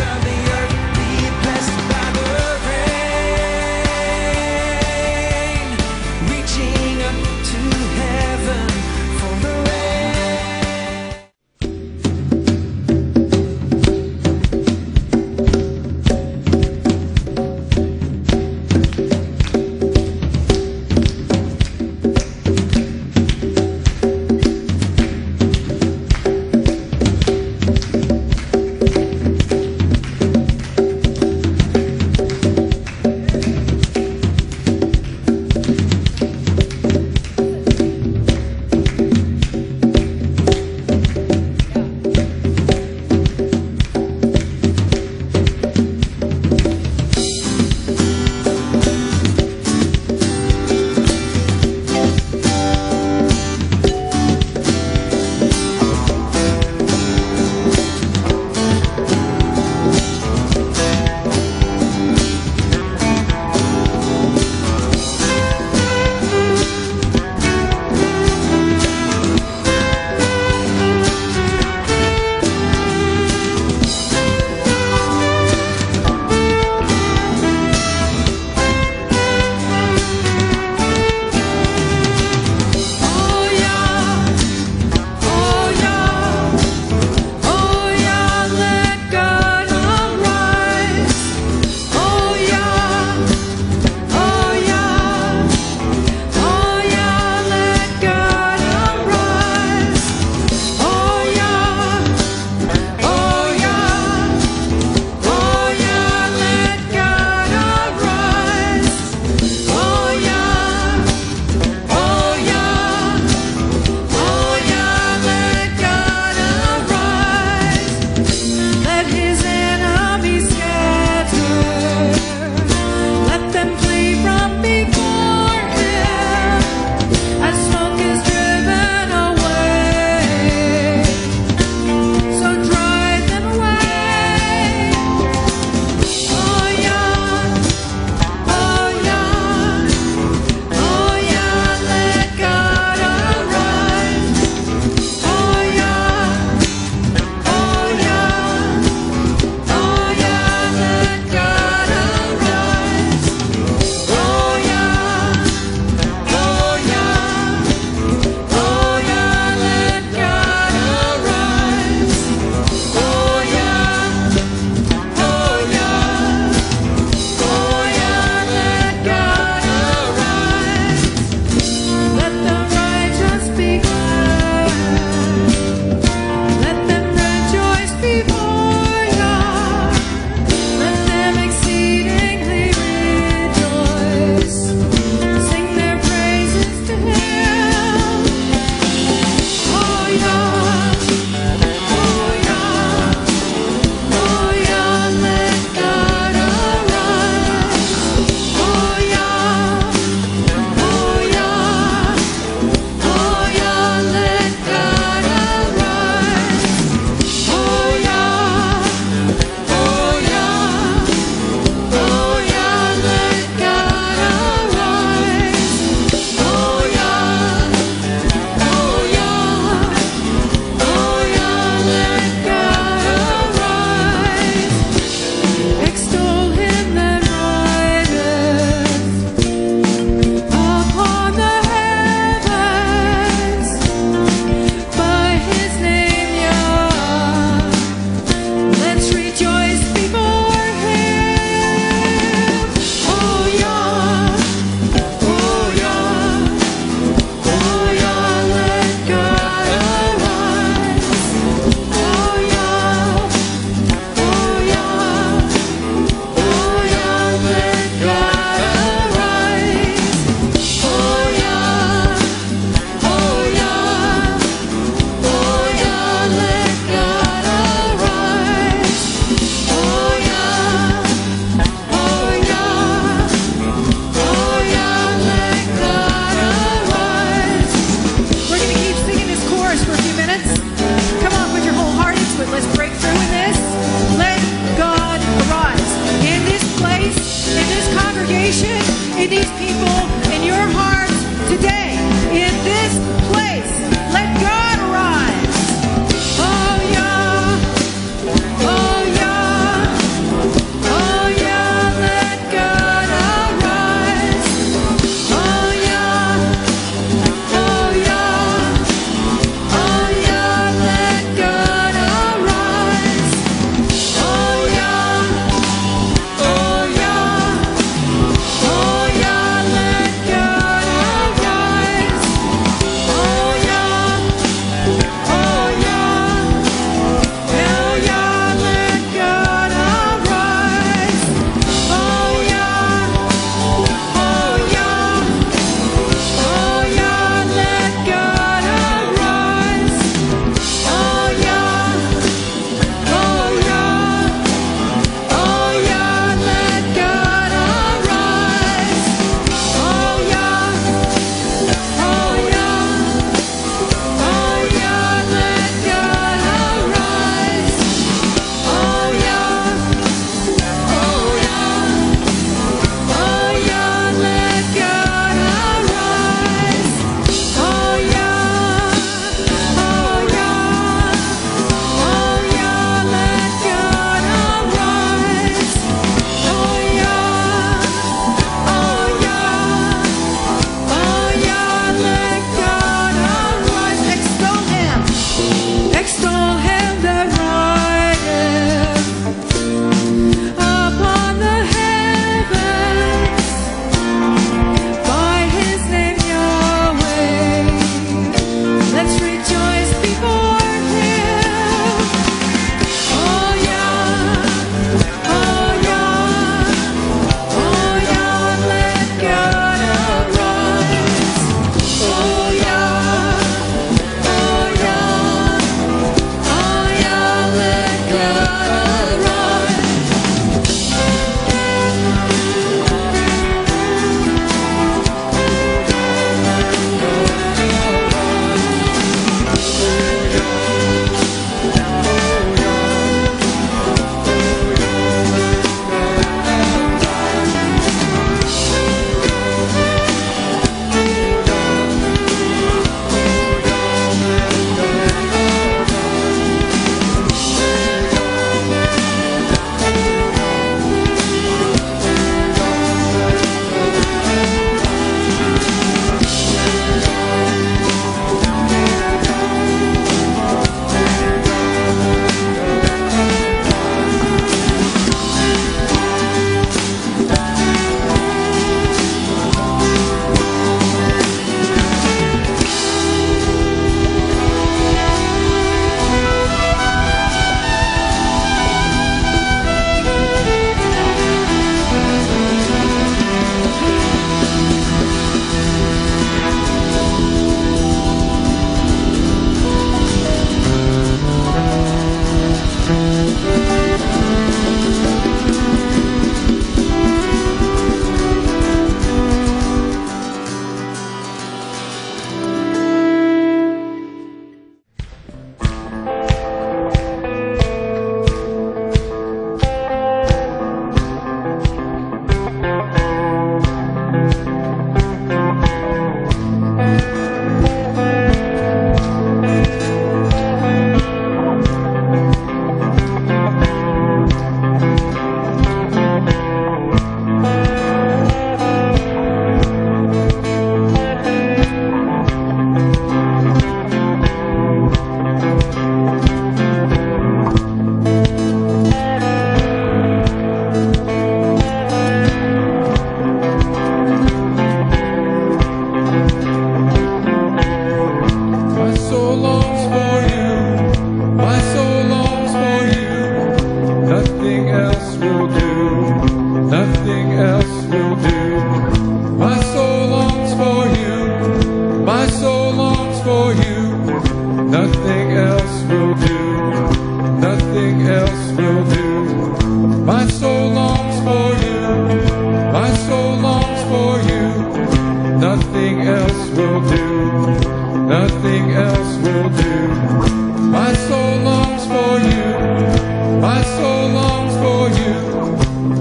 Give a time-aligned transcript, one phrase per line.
[0.00, 0.37] of the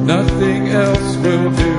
[0.08, 1.77] Nothing else will do,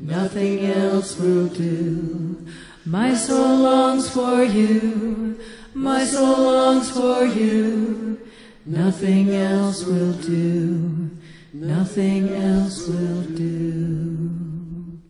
[0.00, 2.46] Nothing else will do.
[2.84, 5.38] My soul longs for you.
[5.74, 8.18] My soul longs for you.
[8.64, 11.10] Nothing else will do.
[11.52, 15.00] Nothing else will do.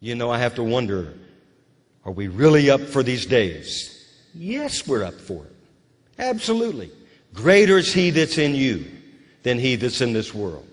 [0.00, 1.14] You know, I have to wonder
[2.04, 3.96] are we really up for these days?
[4.34, 5.52] Yes, we're up for it.
[6.18, 6.90] Absolutely.
[7.34, 8.86] Greater is He that's in you
[9.42, 10.66] than He that's in this world.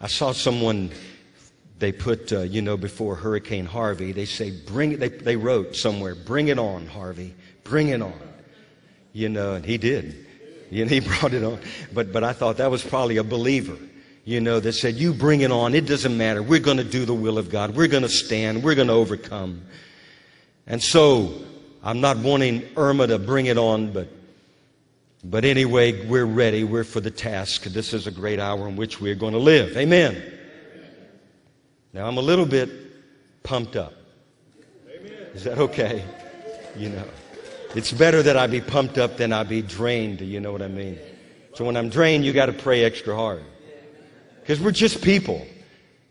[0.00, 0.90] I saw someone,
[1.78, 5.76] they put, uh, you know, before Hurricane Harvey, they say, bring it, they, they wrote
[5.76, 7.34] somewhere, bring it on, Harvey,
[7.64, 8.14] bring it on.
[9.12, 10.26] You know, and he did.
[10.70, 11.58] And he brought it on.
[11.92, 13.78] But, but I thought that was probably a believer
[14.26, 15.72] you know, that said, You bring it on.
[15.72, 16.42] It doesn't matter.
[16.42, 17.76] We're going to do the will of God.
[17.76, 18.62] We're going to stand.
[18.62, 19.62] We're going to overcome.
[20.66, 21.32] And so,
[21.82, 24.08] I'm not wanting Irma to bring it on, but,
[25.22, 26.64] but anyway, we're ready.
[26.64, 27.62] We're for the task.
[27.62, 29.76] This is a great hour in which we're going to live.
[29.76, 30.20] Amen.
[31.96, 32.68] Now, I'm a little bit
[33.42, 33.94] pumped up.
[35.32, 36.04] Is that okay?
[36.76, 37.04] You know,
[37.74, 40.18] it's better that I be pumped up than I be drained.
[40.18, 40.98] Do You know what I mean?
[41.54, 43.42] So when I'm drained, you got to pray extra hard.
[44.42, 45.46] Because we're just people.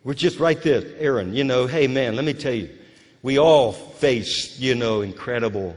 [0.03, 0.81] We're just right there.
[0.97, 2.67] Aaron, you know, hey man, let me tell you,
[3.21, 5.75] we all face, you know, incredible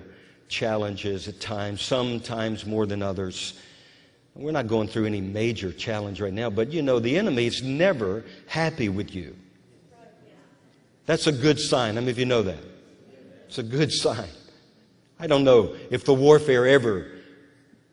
[0.48, 3.60] challenges at times, sometimes more than others.
[4.34, 7.62] We're not going through any major challenge right now, but you know, the enemy is
[7.62, 9.36] never happy with you.
[11.08, 11.94] That's a good sign.
[11.94, 12.58] How many of you know that?
[13.46, 14.28] It's a good sign.
[15.18, 17.06] I don't know if the warfare ever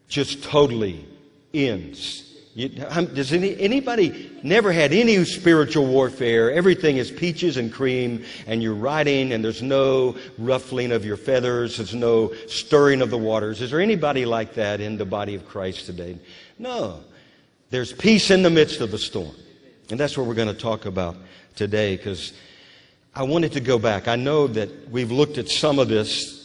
[0.09, 1.07] just totally
[1.53, 2.23] ends.
[2.55, 6.51] You, does any, anybody never had any spiritual warfare?
[6.51, 11.77] Everything is peaches and cream, and you're riding, and there's no ruffling of your feathers,
[11.77, 13.61] there's no stirring of the waters.
[13.61, 16.19] Is there anybody like that in the body of Christ today?
[16.59, 16.99] No.
[17.69, 19.35] There's peace in the midst of the storm.
[19.89, 21.15] And that's what we're going to talk about
[21.55, 22.33] today because
[23.15, 24.09] I wanted to go back.
[24.09, 26.35] I know that we've looked at some of this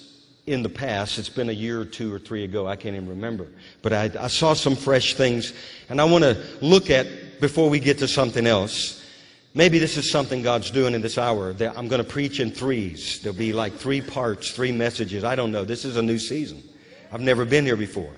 [0.46, 1.18] in the past.
[1.18, 2.68] It's been a year or two or three ago.
[2.68, 3.48] I can't even remember.
[3.82, 5.52] But I, I saw some fresh things,
[5.88, 9.04] and I want to look at before we get to something else.
[9.52, 11.50] Maybe this is something God's doing in this hour.
[11.50, 13.20] I'm going to preach in threes.
[13.20, 15.24] There'll be like three parts, three messages.
[15.24, 15.64] I don't know.
[15.64, 16.62] This is a new season.
[17.10, 18.14] I've never been here before.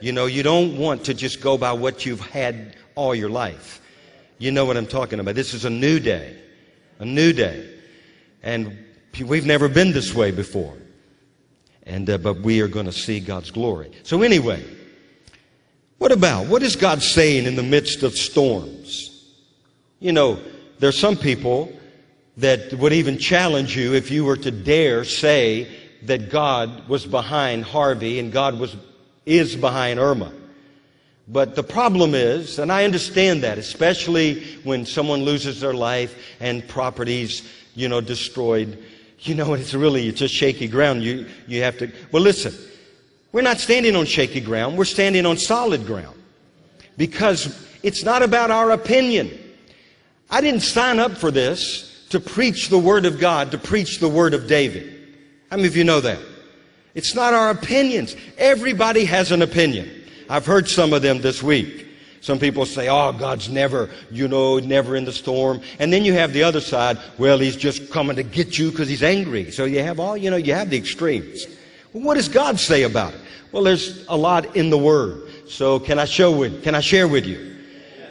[0.00, 3.82] You know, you don't want to just go by what you've had all your life.
[4.38, 5.34] You know what I'm talking about.
[5.34, 6.36] This is a new day.
[7.00, 7.78] A new day.
[8.42, 8.78] And
[9.24, 10.76] we've never been this way before.
[11.84, 13.90] And, uh, but we are going to see God's glory.
[14.02, 14.64] So anyway,
[15.98, 19.06] what about, what is God saying in the midst of storms?
[19.98, 20.38] You know,
[20.78, 21.72] there's some people
[22.38, 25.68] that would even challenge you if you were to dare say
[26.02, 28.74] that God was behind Harvey and God was,
[29.26, 30.32] is behind Irma.
[31.28, 36.66] But the problem is, and I understand that, especially when someone loses their life and
[36.66, 38.78] properties, you know, destroyed
[39.22, 41.02] you know, it's really it's just shaky ground.
[41.02, 42.54] You, you have to, well, listen,
[43.32, 44.78] we're not standing on shaky ground.
[44.78, 46.16] We're standing on solid ground
[46.96, 49.30] because it's not about our opinion.
[50.30, 54.08] I didn't sign up for this to preach the Word of God, to preach the
[54.08, 54.96] Word of David.
[55.50, 56.18] How many of you know that?
[56.94, 58.16] It's not our opinions.
[58.38, 59.88] Everybody has an opinion.
[60.28, 61.86] I've heard some of them this week.
[62.20, 65.62] Some people say, oh, God's never, you know, never in the storm.
[65.78, 68.88] And then you have the other side, well, he's just coming to get you because
[68.88, 69.50] he's angry.
[69.50, 71.46] So you have all, you know, you have the extremes.
[71.92, 73.20] Well, what does God say about it?
[73.52, 75.22] Well, there's a lot in the Word.
[75.48, 77.56] So can I show with, can I share with you?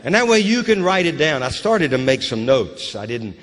[0.04, 1.43] And that way you can write it down.
[1.43, 2.95] I started to make some notes.
[2.95, 3.38] I didn't,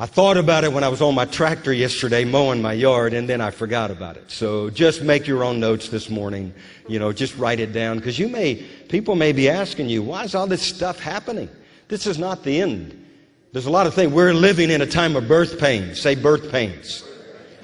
[0.00, 3.28] I thought about it when I was on my tractor yesterday mowing my yard and
[3.28, 4.30] then I forgot about it.
[4.30, 6.54] So just make your own notes this morning.
[6.86, 8.54] You know, just write it down because you may,
[8.88, 11.48] people may be asking you, why is all this stuff happening?
[11.88, 13.06] This is not the end.
[13.52, 14.12] There's a lot of things.
[14.12, 16.00] We're living in a time of birth pains.
[16.00, 17.02] Say birth pains.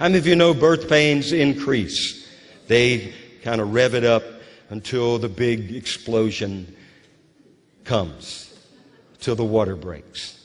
[0.01, 2.29] How many of you know birth pains increase?
[2.67, 4.25] They kind of rev it up
[4.71, 6.75] until the big explosion
[7.85, 8.53] comes,
[9.21, 10.44] till the water breaks.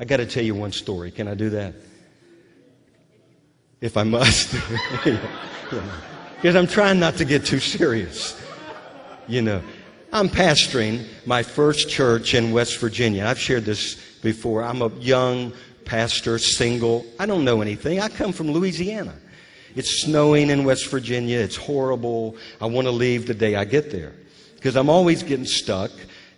[0.00, 1.10] I got to tell you one story.
[1.10, 1.74] Can I do that?
[3.80, 4.54] If I must.
[6.38, 8.40] Because I'm trying not to get too serious.
[9.26, 9.60] You know,
[10.12, 13.26] I'm pastoring my first church in West Virginia.
[13.26, 14.62] I've shared this before.
[14.62, 15.52] I'm a young
[15.84, 17.04] pastor, single.
[17.18, 17.98] I don't know anything.
[17.98, 19.16] I come from Louisiana.
[19.74, 21.38] It's snowing in West Virginia.
[21.38, 22.36] It's horrible.
[22.60, 24.14] I want to leave the day I get there
[24.54, 25.90] because I'm always getting stuck.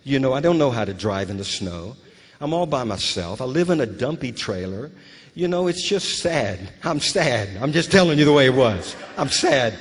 [0.03, 1.95] You know, I don't know how to drive in the snow.
[2.41, 3.39] I'm all by myself.
[3.39, 4.89] I live in a dumpy trailer.
[5.35, 6.59] You know, it's just sad.
[6.83, 7.49] I'm sad.
[7.61, 8.95] I'm just telling you the way it was.
[9.15, 9.75] I'm sad.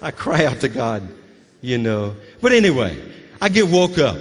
[0.00, 1.06] I cry out to God,
[1.60, 2.16] you know.
[2.40, 3.00] But anyway,
[3.40, 4.16] I get woke up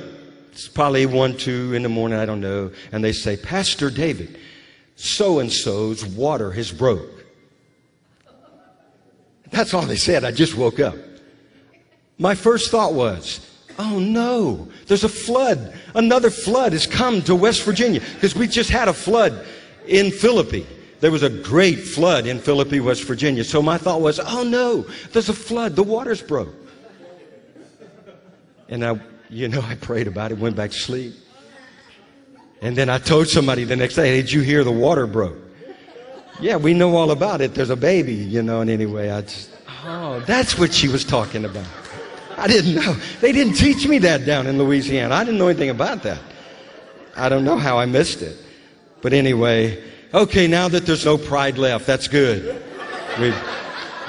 [0.55, 2.71] It's probably one, two in the morning, I don't know.
[2.93, 4.39] And they say, Pastor David,
[4.95, 7.25] so and so's water has broke.
[9.51, 10.23] That's all they said.
[10.23, 10.95] I just woke up.
[12.17, 13.45] My first thought was,
[13.79, 15.73] oh no, there's a flood.
[15.93, 19.45] Another flood has come to West Virginia because we just had a flood
[19.87, 20.65] in Philippi.
[21.01, 23.43] There was a great flood in Philippi, West Virginia.
[23.43, 25.75] So my thought was, oh no, there's a flood.
[25.75, 26.55] The water's broke.
[28.69, 31.13] And I, you know, I prayed about it, went back to sleep.
[32.61, 35.37] And then I told somebody the next day, did you hear the water broke?
[36.39, 37.53] Yeah, we know all about it.
[37.53, 39.51] There's a baby, you know, and anyway, I just,
[39.85, 41.67] oh, that's what she was talking about.
[42.37, 42.93] I didn't know.
[43.21, 45.15] They didn't teach me that down in Louisiana.
[45.15, 46.19] I didn't know anything about that.
[47.15, 48.37] I don't know how I missed it.
[49.01, 49.81] But anyway,
[50.13, 52.61] okay, now that there's no pride left, that's good.
[53.19, 53.33] We,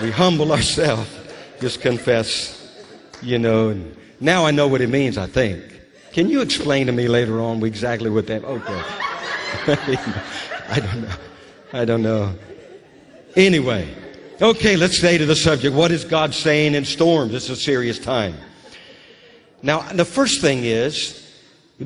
[0.02, 1.08] we humble ourselves,
[1.60, 2.84] just confess,
[3.22, 5.62] you know, and now I know what it means, I think.
[6.12, 8.82] Can you explain to me later on exactly what that, okay.
[10.68, 11.16] I don't know.
[11.72, 12.34] I don't know.
[13.36, 13.94] Anyway,
[14.40, 15.74] okay, let's stay to the subject.
[15.74, 17.34] What is God saying in storms?
[17.34, 18.34] It's a serious time.
[19.62, 21.22] Now, the first thing is,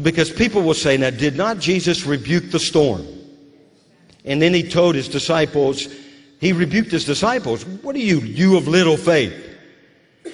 [0.02, 3.06] because people will say, now, did not Jesus rebuke the storm?
[4.24, 5.88] And then he told his disciples,
[6.40, 9.48] he rebuked his disciples, what are you, you of little faith?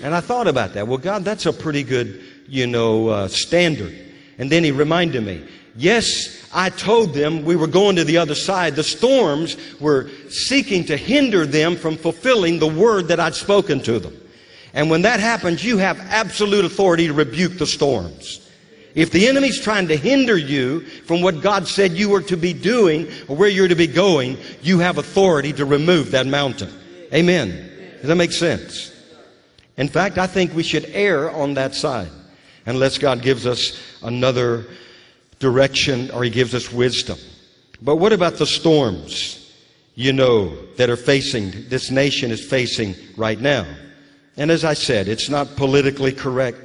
[0.02, 0.86] And I thought about that.
[0.86, 3.96] Well, God, that's a pretty good, you know, uh, standard.
[4.38, 8.34] And then he reminded me, yes, I told them we were going to the other
[8.34, 8.76] side.
[8.76, 13.98] The storms were seeking to hinder them from fulfilling the word that I'd spoken to
[13.98, 14.16] them.
[14.72, 18.40] And when that happens, you have absolute authority to rebuke the storms.
[18.94, 22.54] If the enemy's trying to hinder you from what God said you were to be
[22.54, 26.72] doing or where you're to be going, you have authority to remove that mountain.
[27.12, 27.70] Amen.
[27.98, 28.94] Does that make sense?
[29.76, 32.10] In fact, I think we should err on that side
[32.64, 34.66] unless God gives us another
[35.38, 37.18] direction or He gives us wisdom.
[37.82, 39.54] But what about the storms,
[39.94, 43.66] you know, that are facing, this nation is facing right now?
[44.36, 46.58] And as I said, it's not politically correct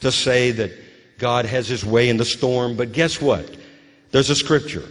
[0.00, 0.72] to say that
[1.18, 3.56] God has His way in the storm, but guess what?
[4.10, 4.84] There's a scripture.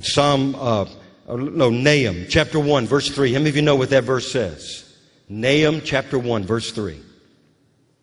[0.00, 0.86] Psalm, uh,
[1.28, 3.32] no, Nahum, chapter 1, verse 3.
[3.32, 4.96] How many of you know what that verse says?
[5.28, 7.00] Nahum chapter 1, verse 3.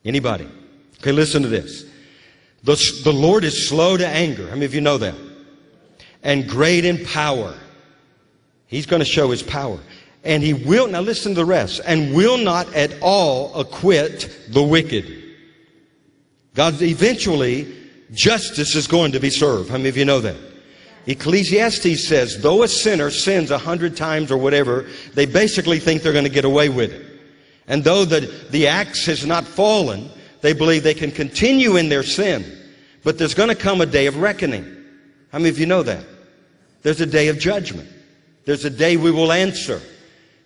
[0.05, 0.47] Anybody?
[0.99, 1.85] Okay, listen to this.
[2.67, 4.43] The, the Lord is slow to anger.
[4.43, 5.15] How many of you know that?
[6.21, 7.57] And great in power.
[8.65, 9.79] He's going to show his power.
[10.25, 14.61] And he will, now listen to the rest, and will not at all acquit the
[14.61, 15.23] wicked.
[16.55, 17.73] God, eventually,
[18.11, 19.69] justice is going to be served.
[19.69, 20.35] How many of you know that?
[21.05, 26.11] Ecclesiastes says, though a sinner sins a hundred times or whatever, they basically think they're
[26.11, 27.21] going to get away with it.
[27.67, 30.09] And though the, the axe has not fallen,
[30.41, 32.55] they believe they can continue in their sin.
[33.07, 34.65] But there's going to come a day of reckoning.
[35.31, 36.03] How many of you know that?
[36.81, 37.87] There's a day of judgment.
[38.43, 39.81] There's a day we will answer.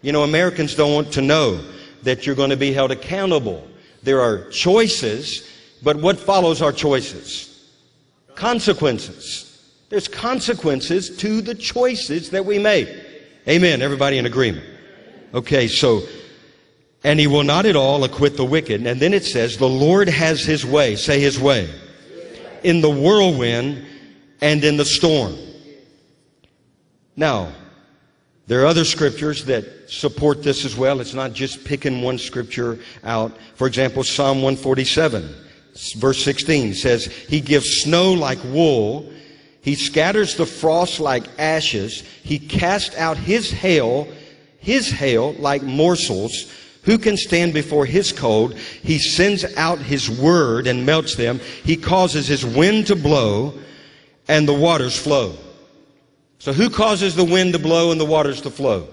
[0.04, 1.60] You know, Americans don't want to know
[2.04, 3.68] that you're going to be held accountable.
[4.04, 5.50] There are choices,
[5.82, 7.68] but what follows our choices?
[8.36, 9.74] Consequences.
[9.90, 12.90] There's consequences to the choices that we make.
[13.50, 13.82] Amen.
[13.82, 14.68] Everybody in agreement.
[15.34, 16.04] Okay, so
[17.04, 18.86] and he will not at all acquit the wicked.
[18.86, 21.68] And then it says, the Lord has his way, say his way,
[22.64, 23.86] in the whirlwind
[24.42, 25.36] and in the storm.
[27.16, 27.52] Now,
[28.48, 31.00] there are other scriptures that support this as well.
[31.00, 33.38] It's not just picking one scripture out.
[33.56, 35.34] For example, Psalm 147,
[35.98, 39.12] verse 16 says, He gives snow like wool.
[39.62, 42.02] He scatters the frost like ashes.
[42.24, 44.08] He casts out his hail,
[44.58, 46.52] his hail like morsels.
[46.84, 48.56] Who can stand before his cold?
[48.56, 51.40] He sends out his word and melts them.
[51.64, 53.54] He causes his wind to blow
[54.28, 55.36] and the waters flow.
[56.40, 58.88] So who causes the wind to blow and the waters to flow?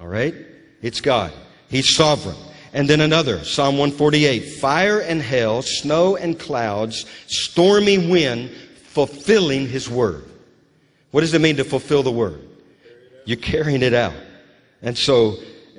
[0.00, 0.34] All right?
[0.82, 1.32] It's God.
[1.68, 2.36] He's sovereign.
[2.72, 8.50] And then another, Psalm 148, fire and hail, snow and clouds, stormy wind,
[8.84, 10.24] fulfilling his word.
[11.10, 12.46] What does it mean to fulfill the word?
[13.24, 14.14] You're carrying it out.
[14.82, 15.36] And so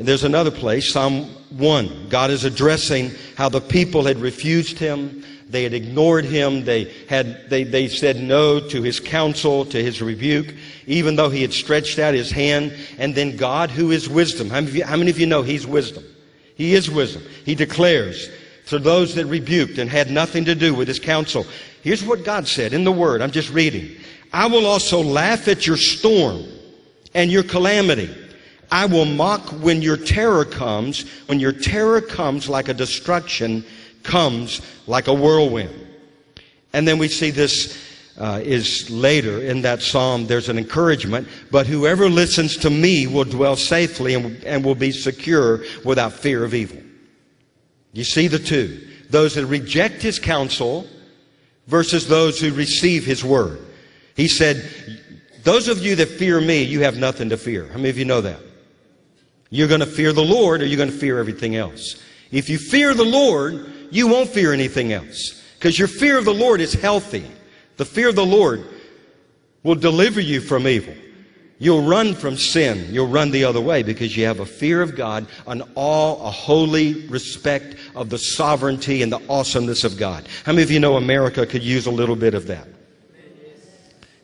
[0.08, 2.10] there's another place, Psalm 1.
[2.10, 5.24] God is addressing how the people had refused him.
[5.50, 6.64] They had ignored him.
[6.64, 10.56] They had, they, they said no to his counsel, to his rebuke,
[10.88, 12.74] even though he had stretched out his hand.
[12.98, 14.50] And then God, who is wisdom.
[14.50, 16.06] How many of you, how many of you know he's wisdom?
[16.56, 17.24] He is wisdom.
[17.44, 18.30] He declares
[18.68, 21.46] to those that rebuked and had nothing to do with his counsel.
[21.82, 23.22] Here's what God said in the word.
[23.22, 23.98] I'm just reading.
[24.32, 26.46] I will also laugh at your storm
[27.14, 28.16] and your calamity.
[28.72, 33.66] I will mock when your terror comes, when your terror comes like a destruction,
[34.04, 35.88] comes like a whirlwind.
[36.74, 37.78] And then we see this
[38.18, 43.26] uh, is later in that psalm, there's an encouragement, but whoever listens to me will
[43.26, 46.82] dwell safely and, and will be secure without fear of evil.
[47.94, 48.88] You see the two.
[49.10, 50.88] Those that reject his counsel
[51.68, 53.60] versus those who receive his word.
[54.16, 54.70] He said,
[55.44, 57.68] those of you that fear me, you have nothing to fear.
[57.68, 58.40] How many of you know that?
[59.52, 62.02] You're going to fear the Lord or you're going to fear everything else.
[62.32, 65.44] If you fear the Lord, you won't fear anything else.
[65.60, 67.30] Because your fear of the Lord is healthy.
[67.78, 68.66] The fear of the Lord
[69.64, 70.96] will deliver you from evil.
[71.60, 72.92] You'll run from sin.
[72.92, 76.32] You'll run the other way because you have a fear of God, an awe, a
[76.32, 80.28] holy respect of the sovereignty and the awesomeness of God.
[80.44, 82.68] How many of you know America could use a little bit of that?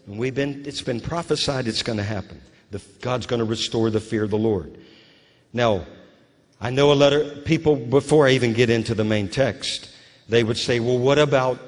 [0.07, 2.41] And we've been, it's been prophesied it's going to happen.
[2.71, 4.75] The, God's going to restore the fear of the Lord.
[5.53, 5.85] Now,
[6.59, 9.89] I know a lot of people, before I even get into the main text,
[10.27, 11.59] they would say, well, what about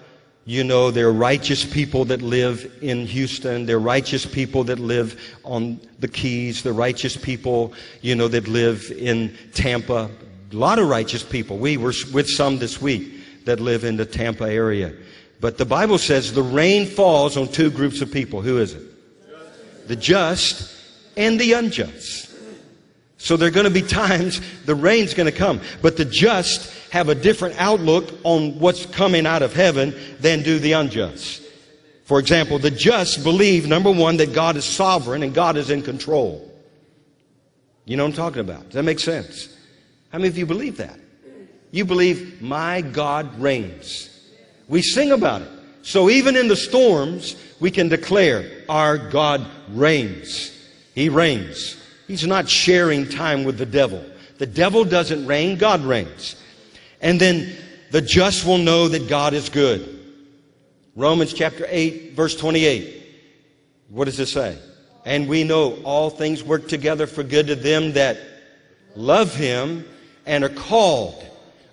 [0.49, 3.67] you know, there are righteous people that live in Houston.
[3.67, 6.63] There are righteous people that live on the Keys.
[6.63, 10.09] the righteous people, you know, that live in Tampa.
[10.51, 11.59] A lot of righteous people.
[11.59, 14.91] We were with some this week that live in the Tampa area.
[15.39, 18.41] But the Bible says the rain falls on two groups of people.
[18.41, 19.87] Who is it?
[19.87, 20.75] The just
[21.15, 22.28] and the unjust.
[23.19, 25.59] So there are going to be times the rain's going to come.
[25.81, 30.57] But the just have a different outlook on what's coming out of heaven than do
[30.57, 31.43] the unjust.
[32.05, 35.83] For example, the just believe, number one, that God is sovereign and God is in
[35.83, 36.49] control.
[37.85, 38.63] You know what I'm talking about?
[38.63, 39.55] Does that make sense?
[40.11, 40.97] How many of you believe that?
[41.71, 44.09] You believe my God reigns.
[44.67, 45.49] We sing about it.
[45.81, 50.55] So even in the storms, we can declare our God reigns.
[50.95, 51.75] He reigns.
[52.09, 54.03] He's not sharing time with the devil.
[54.39, 56.35] The devil doesn't reign, God reigns.
[57.01, 57.55] And then
[57.91, 59.99] the just will know that God is good.
[60.95, 63.03] Romans chapter 8, verse 28.
[63.89, 64.57] What does it say?
[65.05, 68.17] And we know all things work together for good to them that
[68.95, 69.85] love him
[70.25, 71.23] and are called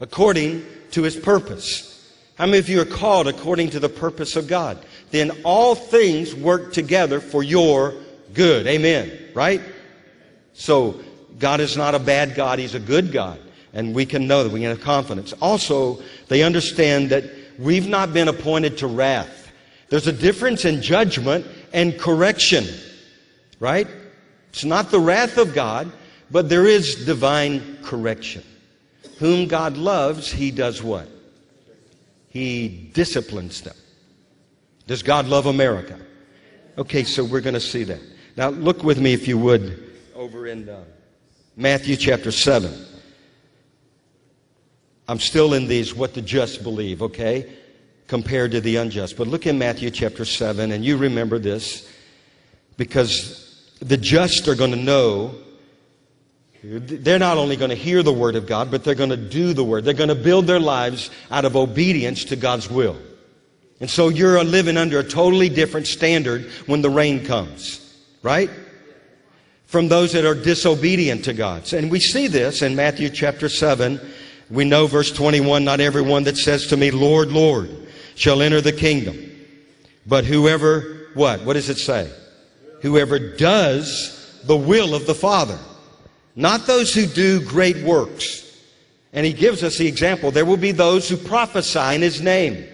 [0.02, 2.14] according to his purpose.
[2.34, 4.84] How many of you are called according to the purpose of God?
[5.12, 7.94] Then all things work together for your
[8.34, 8.66] good.
[8.66, 9.30] Amen.
[9.32, 9.62] Right?
[10.56, 11.00] So
[11.38, 13.38] God is not a bad God, He's a good God.
[13.72, 15.34] And we can know that, we can have confidence.
[15.34, 17.24] Also, they understand that
[17.58, 19.52] we've not been appointed to wrath.
[19.90, 22.64] There's a difference in judgment and correction,
[23.60, 23.86] right?
[24.48, 25.92] It's not the wrath of God,
[26.30, 28.42] but there is divine correction.
[29.18, 31.08] Whom God loves, He does what?
[32.30, 33.76] He disciplines them.
[34.86, 35.98] Does God love America?
[36.78, 38.00] Okay, so we're going to see that.
[38.36, 39.85] Now, look with me, if you would,
[40.16, 40.82] over in uh,
[41.56, 42.72] Matthew chapter 7.
[45.08, 47.52] I'm still in these what the just believe, okay?
[48.06, 49.18] Compared to the unjust.
[49.18, 51.92] But look in Matthew chapter 7, and you remember this
[52.78, 55.34] because the just are going to know.
[56.62, 59.52] They're not only going to hear the word of God, but they're going to do
[59.52, 59.84] the word.
[59.84, 62.96] They're going to build their lives out of obedience to God's will.
[63.80, 68.48] And so you're living under a totally different standard when the rain comes, right?
[69.66, 71.72] From those that are disobedient to God.
[71.72, 74.00] And we see this in Matthew chapter 7.
[74.48, 77.70] We know verse 21, not everyone that says to me, Lord, Lord,
[78.14, 79.18] shall enter the kingdom.
[80.06, 81.42] But whoever, what?
[81.42, 82.10] What does it say?
[82.82, 85.58] Whoever does the will of the Father.
[86.36, 88.44] Not those who do great works.
[89.12, 90.30] And he gives us the example.
[90.30, 92.66] There will be those who prophesy in his name.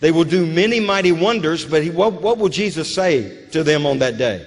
[0.00, 3.84] They will do many mighty wonders, but he, what, what will Jesus say to them
[3.84, 4.46] on that day?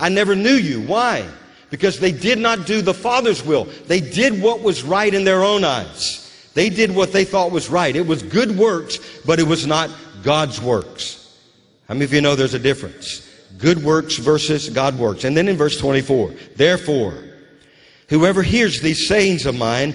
[0.00, 0.80] I never knew you.
[0.80, 1.28] Why?
[1.70, 3.64] Because they did not do the Father's will.
[3.86, 6.16] They did what was right in their own eyes.
[6.54, 7.94] They did what they thought was right.
[7.94, 9.90] It was good works, but it was not
[10.22, 11.38] God's works.
[11.86, 13.28] How many of you know there's a difference?
[13.58, 15.24] Good works versus God works.
[15.24, 17.14] And then in verse 24, therefore,
[18.08, 19.94] whoever hears these sayings of mine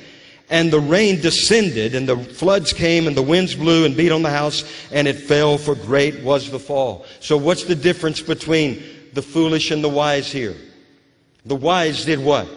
[0.51, 4.21] And the rain descended, and the floods came, and the winds blew and beat on
[4.21, 7.05] the house, and it fell, for great was the fall.
[7.21, 8.83] So, what's the difference between
[9.13, 10.55] the foolish and the wise here?
[11.45, 12.47] The wise did what?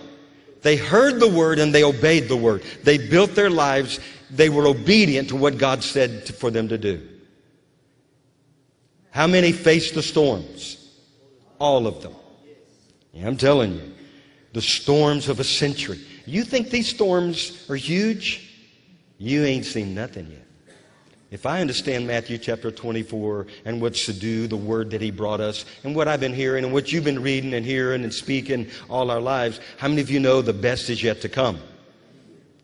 [0.62, 2.62] They heard the word and they obeyed the word.
[2.82, 4.00] They built their lives.
[4.30, 7.06] They were obedient to what God said to, for them to do.
[9.10, 10.90] How many faced the storms?
[11.58, 12.14] All of them.
[13.12, 13.94] Yeah, I'm telling you.
[14.54, 16.00] the storms of a century.
[16.26, 18.50] You think these storms are huge?
[19.18, 20.44] You ain't seen nothing yet.
[21.30, 25.40] If I understand Matthew chapter 24 and what's to do, the word that he brought
[25.40, 28.70] us, and what I've been hearing, and what you've been reading and hearing and speaking
[28.88, 31.58] all our lives, how many of you know the best is yet to come?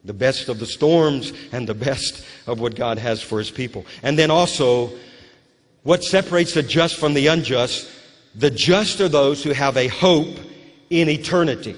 [0.04, 3.84] The best of the storms and the best of what God has for his people.
[4.04, 4.92] And then also,
[5.82, 7.90] what separates the just from the unjust?
[8.36, 10.38] The just are those who have a hope
[10.90, 11.76] in eternity.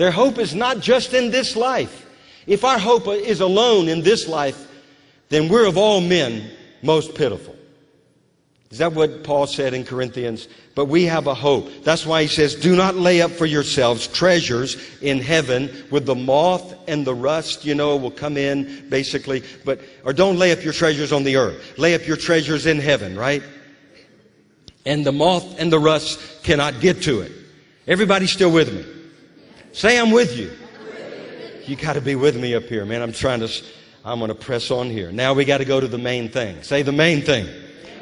[0.00, 2.06] Their hope is not just in this life.
[2.46, 4.66] If our hope is alone in this life,
[5.28, 7.54] then we're of all men most pitiful.
[8.70, 10.48] Is that what Paul said in Corinthians?
[10.74, 11.68] But we have a hope.
[11.84, 16.14] That's why he says, Do not lay up for yourselves treasures in heaven with the
[16.14, 19.42] moth and the rust, you know, will come in, basically.
[19.66, 21.76] But, or don't lay up your treasures on the earth.
[21.76, 23.42] Lay up your treasures in heaven, right?
[24.86, 27.32] And the moth and the rust cannot get to it.
[27.86, 28.99] Everybody still with me?
[29.72, 30.50] Say, I'm with you.
[31.64, 33.02] You got to be with me up here, man.
[33.02, 33.48] I'm trying to,
[34.04, 35.12] I'm going to press on here.
[35.12, 36.62] Now we got to go to the main thing.
[36.62, 37.48] Say the main thing.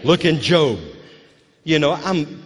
[0.05, 0.79] Look in Job.
[1.65, 2.43] You know, I'm,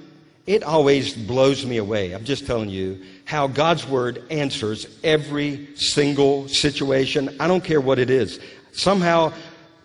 [0.46, 2.12] it always blows me away.
[2.12, 7.36] I'm just telling you how God's word answers every single situation.
[7.38, 8.40] I don't care what it is.
[8.72, 9.32] Somehow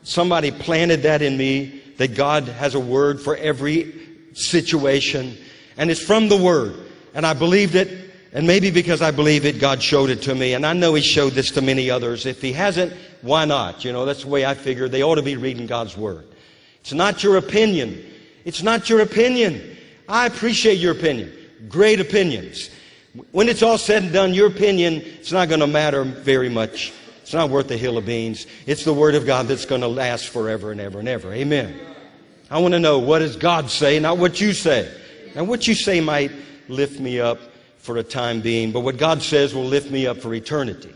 [0.02, 3.94] somebody planted that in me that God has a word for every
[4.34, 5.38] situation
[5.78, 6.76] and it's from the word.
[7.14, 10.54] And I believed it and maybe because I believe it, God showed it to me.
[10.54, 12.26] And I know He showed this to many others.
[12.26, 13.86] If He hasn't, why not?
[13.86, 16.28] You know, that's the way I figure they ought to be reading God's Word.
[16.82, 18.04] It's not your opinion.
[18.46, 19.78] It's not your opinion.
[20.08, 21.34] I appreciate your opinion.
[21.68, 22.70] Great opinions.
[23.32, 26.94] When it's all said and done, your opinion, it's not going to matter very much.
[27.22, 28.48] It's not worth a hill of beans.
[28.66, 31.34] It's the Word of God that's going to last forever and ever and ever.
[31.34, 31.78] Amen.
[32.50, 34.90] I want to know what does God say, not what you say.
[35.36, 36.32] And what you say might
[36.70, 37.40] lift me up
[37.78, 40.94] for a time being, but what God says will lift me up for eternity.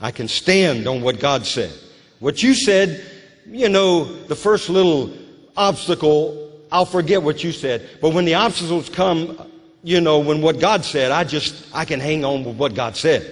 [0.00, 1.72] I can stand on what God said.
[2.18, 3.04] What you said,
[3.46, 5.12] you know, the first little
[5.56, 7.88] obstacle, I'll forget what you said.
[8.00, 9.50] But when the obstacles come,
[9.82, 12.96] you know, when what God said, I just, I can hang on with what God
[12.96, 13.22] said.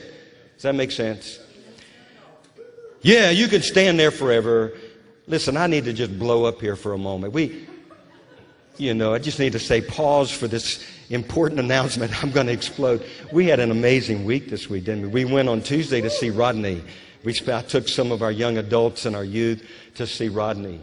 [0.55, 1.40] Does that make sense?
[3.03, 4.72] Yeah, you can stand there forever.
[5.26, 7.32] Listen, I need to just blow up here for a moment.
[7.32, 7.66] We,
[8.78, 12.22] you know, I just need to say pause for this important announcement.
[12.22, 13.05] I'm going to explode.
[13.32, 15.24] We had an amazing week this week, didn't we?
[15.24, 16.82] We went on Tuesday to see Rodney.
[17.24, 20.80] We, I took some of our young adults and our youth to see Rodney.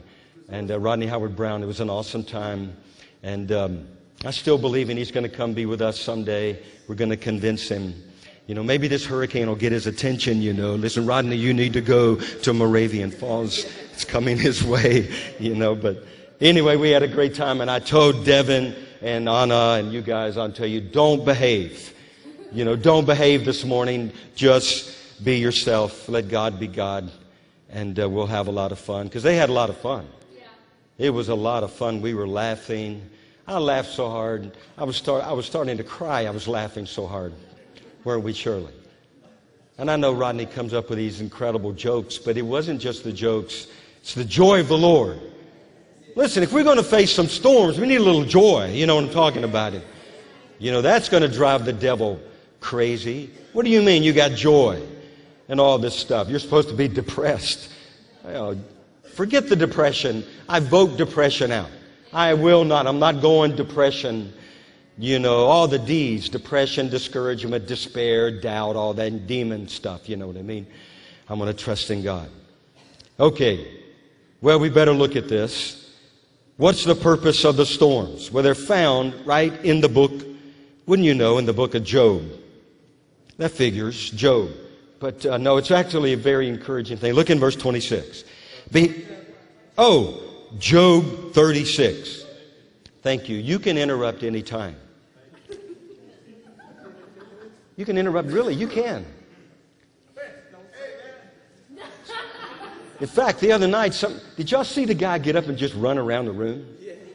[0.50, 2.76] And uh, Rodney Howard Browne, it was an awesome time.
[3.24, 3.88] And um,
[4.26, 6.62] I still believe in he's going to come be with us someday.
[6.88, 7.94] We're going to convince him.
[8.48, 10.76] You know, maybe this hurricane will get his attention, you know.
[10.76, 13.66] Listen, Rodney, you need to go to Moravian Falls.
[13.94, 15.10] It's coming his way,
[15.40, 15.76] you know.
[15.76, 16.04] But
[16.42, 17.62] anyway, we had a great time.
[17.62, 21.94] And I told Devin, and Anna and you guys, I'll tell you, don't behave.
[22.52, 24.12] You know, don't behave this morning.
[24.36, 26.08] Just be yourself.
[26.08, 27.12] Let God be God.
[27.70, 29.08] And uh, we'll have a lot of fun.
[29.08, 30.08] Because they had a lot of fun.
[30.36, 30.44] Yeah.
[30.98, 32.02] It was a lot of fun.
[32.02, 33.10] We were laughing.
[33.48, 34.56] I laughed so hard.
[34.78, 36.26] I was, start, I was starting to cry.
[36.26, 37.34] I was laughing so hard.
[38.04, 38.74] Weren't we, Shirley?
[39.78, 43.12] And I know Rodney comes up with these incredible jokes, but it wasn't just the
[43.12, 43.68] jokes.
[44.02, 45.20] It's the joy of the Lord.
[46.16, 48.72] Listen, if we're going to face some storms, we need a little joy.
[48.74, 49.74] You know what I'm talking about?
[49.74, 49.86] It.
[50.60, 52.20] You know, that's going to drive the devil
[52.60, 53.30] crazy.
[53.54, 54.82] What do you mean you got joy
[55.48, 56.28] and all this stuff?
[56.30, 57.72] You're supposed to be depressed.
[59.16, 60.26] forget the depression.
[60.50, 61.70] I vote depression out.
[62.14, 62.88] I will not.
[62.88, 64.34] I'm not going depression.
[64.98, 70.10] You know, all the D's depression, discouragement, despair, doubt, all that demon stuff.
[70.10, 70.68] You know what I mean?
[71.30, 72.30] I'm going to trust in God.
[73.20, 73.80] Okay.
[74.42, 75.81] Well, we better look at this.
[76.58, 78.32] What's the purpose of the storms?
[78.32, 80.12] Well, they're found right in the book,
[80.86, 82.24] wouldn't you know, in the book of Job.
[83.38, 84.50] That figures, Job.
[85.00, 87.14] But uh, no, it's actually a very encouraging thing.
[87.14, 88.24] Look in verse 26.
[88.72, 89.06] Be,
[89.78, 90.22] oh,
[90.60, 92.26] Job 36.
[93.02, 93.38] Thank you.
[93.38, 94.76] You can interrupt any time.
[97.78, 99.06] You can interrupt, really, you can.
[103.02, 105.74] In fact, the other night, some, did y'all see the guy get up and just
[105.74, 106.68] run around the room?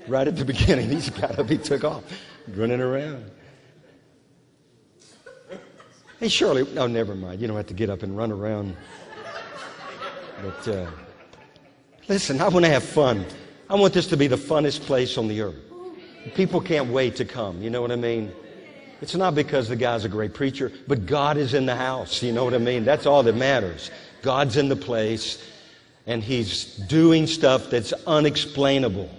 [0.08, 2.02] Right at the beginning, he's got up, he took off,
[2.48, 3.30] running around.
[6.18, 7.40] Hey, Shirley, no, never mind.
[7.40, 8.76] You don't have to get up and run around.
[10.42, 10.90] But uh,
[12.08, 13.24] listen, I want to have fun.
[13.70, 15.54] I want this to be the funnest place on the earth.
[16.34, 17.62] People can't wait to come.
[17.62, 18.32] You know what I mean?
[19.00, 22.24] It's not because the guy's a great preacher, but God is in the house.
[22.24, 22.84] You know what I mean?
[22.84, 23.92] That's all that matters.
[24.22, 25.40] God's in the place
[26.06, 29.10] and he's doing stuff that's unexplainable.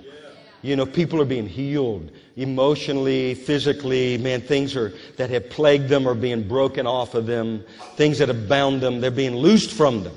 [0.61, 4.17] You know, people are being healed emotionally, physically.
[4.17, 7.63] Man, things are, that have plagued them are being broken off of them.
[7.95, 10.15] Things that have bound them, they're being loosed from them.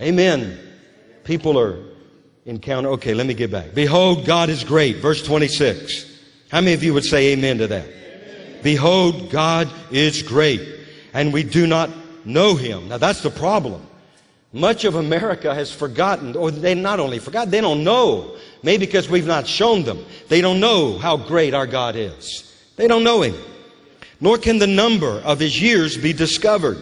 [0.00, 0.58] Amen.
[1.24, 1.78] People are
[2.46, 2.88] encounter.
[2.90, 3.74] Okay, let me get back.
[3.74, 4.96] Behold, God is great.
[4.96, 6.10] Verse 26.
[6.50, 7.86] How many of you would say amen to that?
[8.62, 10.60] Behold, God is great,
[11.14, 11.90] and we do not
[12.24, 12.88] know him.
[12.88, 13.86] Now that's the problem.
[14.52, 18.36] Much of America has forgotten, or they not only forgot, they don't know.
[18.62, 20.04] Maybe because we've not shown them.
[20.28, 22.52] They don't know how great our God is.
[22.76, 23.34] They don't know him.
[24.20, 26.78] Nor can the number of his years be discovered.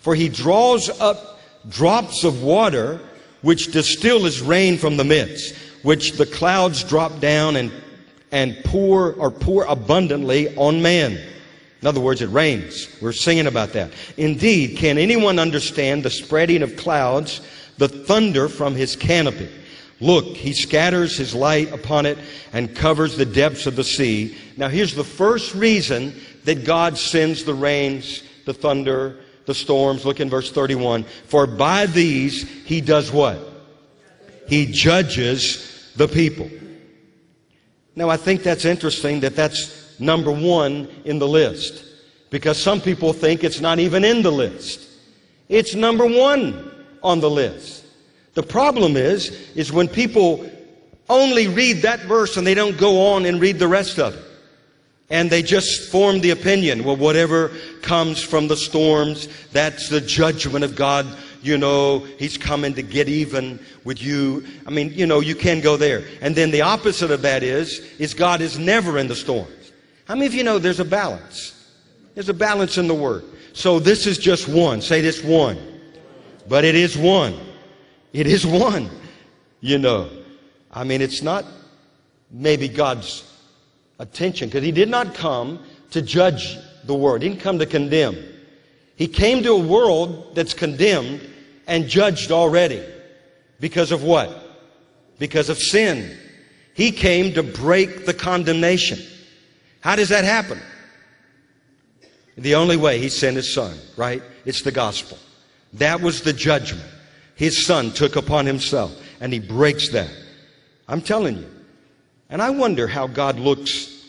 [0.00, 3.00] For he draws up drops of water
[3.42, 7.72] which distill as rain from the midst, which the clouds drop down and,
[8.30, 11.18] and pour or pour abundantly on man.
[11.82, 12.88] In other words, it rains.
[13.02, 13.92] We're singing about that.
[14.16, 17.40] Indeed, can anyone understand the spreading of clouds,
[17.78, 19.50] the thunder from his canopy?
[20.00, 22.18] Look, he scatters his light upon it
[22.52, 24.36] and covers the depths of the sea.
[24.56, 26.14] Now, here's the first reason
[26.44, 30.04] that God sends the rains, the thunder, the storms.
[30.04, 31.04] Look in verse 31.
[31.04, 33.38] For by these he does what?
[34.48, 36.50] He judges the people.
[37.94, 41.84] Now, I think that's interesting that that's number one in the list
[42.30, 44.88] because some people think it's not even in the list.
[45.48, 46.70] It's number one
[47.02, 47.84] on the list.
[48.34, 50.50] The problem is, is when people
[51.08, 54.22] only read that verse and they don't go on and read the rest of it.
[55.08, 60.64] And they just form the opinion, well, whatever comes from the storms, that's the judgment
[60.64, 61.06] of God.
[61.42, 64.44] You know, He's coming to get even with you.
[64.66, 66.04] I mean, you know, you can go there.
[66.20, 69.46] And then the opposite of that is, is God is never in the storm.
[70.06, 71.52] How many of you know there's a balance?
[72.14, 73.24] There's a balance in the Word.
[73.52, 74.80] So this is just one.
[74.80, 75.58] Say this one.
[76.48, 77.34] But it is one.
[78.12, 78.88] It is one.
[79.60, 80.08] You know,
[80.72, 81.44] I mean, it's not
[82.30, 83.24] maybe God's
[83.98, 88.16] attention because He did not come to judge the world, He didn't come to condemn.
[88.94, 91.20] He came to a world that's condemned
[91.66, 92.82] and judged already.
[93.60, 94.30] Because of what?
[95.18, 96.16] Because of sin.
[96.74, 98.98] He came to break the condemnation.
[99.86, 100.60] How does that happen?
[102.36, 104.20] The only way he sent his son, right?
[104.44, 105.16] It's the gospel.
[105.74, 106.88] That was the judgment
[107.36, 110.10] his son took upon himself, and he breaks that.
[110.88, 111.48] I'm telling you.
[112.28, 114.04] And I wonder how God looks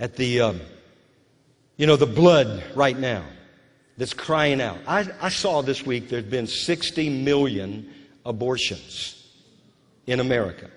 [0.00, 0.60] at the, um,
[1.76, 3.22] you know, the blood right now
[3.96, 4.78] that's crying out.
[4.84, 7.88] I, I saw this week there's been 60 million
[8.26, 9.30] abortions
[10.08, 10.68] in America.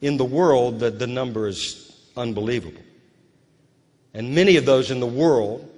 [0.00, 2.80] In the world, the, the number is unbelievable.
[4.16, 5.70] And many of those in the world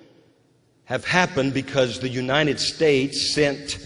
[0.84, 3.84] have happened because the United States sent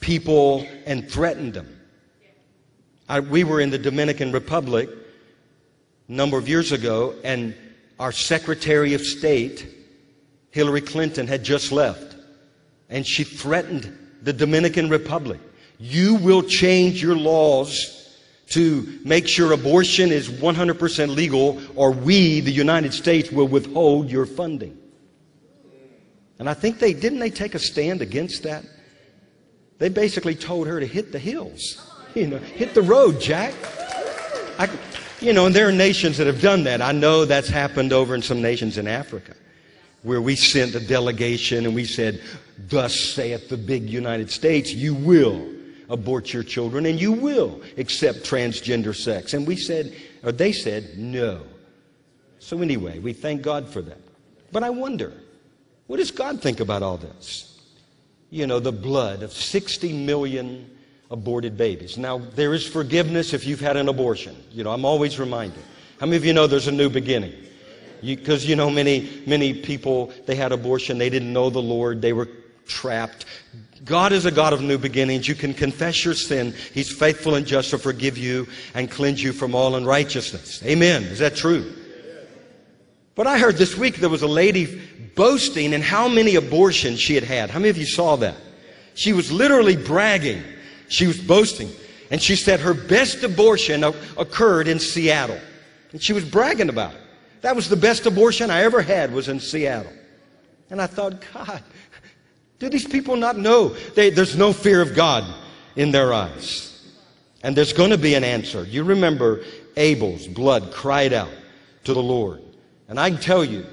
[0.00, 1.80] people and threatened them.
[3.08, 4.90] I, we were in the Dominican Republic
[6.08, 7.54] a number of years ago, and
[8.00, 9.64] our Secretary of State,
[10.50, 12.16] Hillary Clinton, had just left.
[12.88, 15.40] And she threatened the Dominican Republic.
[15.78, 18.03] You will change your laws
[18.50, 24.26] to make sure abortion is 100% legal, or we, the United States, will withhold your
[24.26, 24.78] funding.
[26.38, 28.64] And I think they didn't they take a stand against that?
[29.78, 31.90] They basically told her to hit the hills.
[32.14, 33.52] You know, hit the road, Jack.
[34.56, 34.70] I,
[35.20, 36.80] you know, and there are nations that have done that.
[36.80, 39.34] I know that's happened over in some nations in Africa
[40.04, 42.22] where we sent a delegation and we said,
[42.56, 45.44] Thus saith the big United States, you will
[45.88, 49.34] abort your children and you will accept transgender sex.
[49.34, 51.42] And we said, or they said, no.
[52.38, 54.00] So anyway, we thank God for that.
[54.52, 55.12] But I wonder,
[55.86, 57.60] what does God think about all this?
[58.30, 60.70] You know, the blood of 60 million
[61.10, 61.96] aborted babies.
[61.96, 64.36] Now, there is forgiveness if you've had an abortion.
[64.50, 65.62] You know, I'm always reminded.
[66.00, 67.32] How many of you know there's a new beginning?
[68.02, 72.02] Because, you, you know, many, many people, they had abortion, they didn't know the Lord,
[72.02, 72.28] they were
[72.66, 73.26] trapped.
[73.84, 75.28] God is a God of new beginnings.
[75.28, 76.54] You can confess your sin.
[76.72, 80.62] He's faithful and just to forgive you and cleanse you from all unrighteousness.
[80.64, 81.02] Amen.
[81.04, 81.72] Is that true?
[83.14, 84.80] But I heard this week there was a lady
[85.14, 87.50] boasting in how many abortions she had had.
[87.50, 88.36] How many of you saw that?
[88.94, 90.42] She was literally bragging.
[90.88, 91.70] She was boasting.
[92.10, 95.38] And she said her best abortion occurred in Seattle.
[95.92, 97.00] And she was bragging about it.
[97.42, 99.92] That was the best abortion I ever had was in Seattle.
[100.70, 101.62] And I thought, God,
[102.58, 103.68] do these people not know?
[103.94, 105.24] They, there's no fear of God
[105.76, 106.70] in their eyes.
[107.42, 108.64] And there's going to be an answer.
[108.64, 109.44] You remember
[109.76, 111.32] Abel's blood cried out
[111.84, 112.42] to the Lord.
[112.88, 113.66] And I can tell you,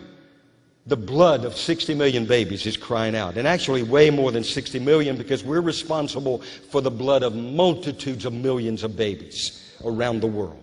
[0.88, 3.38] the blood of 60 million babies is crying out.
[3.38, 8.26] And actually, way more than 60 million because we're responsible for the blood of multitudes
[8.26, 10.62] of millions of babies around the world.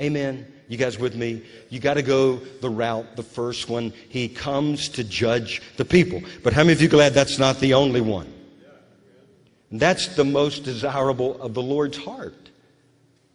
[0.00, 0.50] Amen.
[0.70, 1.42] You guys with me?
[1.68, 3.92] You got to go the route, the first one.
[4.08, 6.22] He comes to judge the people.
[6.44, 8.32] But how many of you glad that's not the only one?
[9.72, 12.50] That's the most desirable of the Lord's heart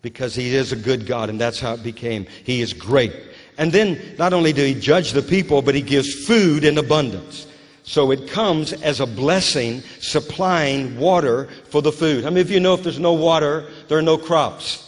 [0.01, 2.25] because He is a good God, and that's how it became.
[2.45, 3.13] He is great.
[3.57, 7.47] And then not only do He judge the people, but He gives food in abundance.
[7.83, 12.23] So it comes as a blessing, supplying water for the food.
[12.23, 14.84] How many of you know if there's no water, there are no crops?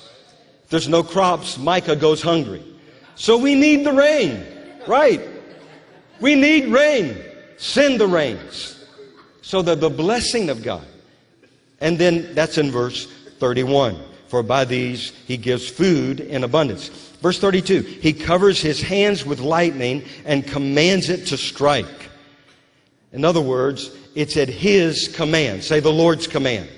[0.69, 2.63] There's no crops, Micah goes hungry.
[3.15, 4.45] So we need the rain,
[4.87, 5.21] right?
[6.19, 7.17] We need rain.
[7.57, 8.85] Send the rains.
[9.41, 10.85] So that the blessing of God.
[11.79, 13.07] And then that's in verse
[13.39, 13.97] 31.
[14.27, 16.89] For by these he gives food in abundance.
[17.21, 17.81] Verse 32.
[17.81, 22.09] He covers his hands with lightning and commands it to strike.
[23.13, 25.63] In other words, it's at his command.
[25.63, 26.69] Say the Lord's command.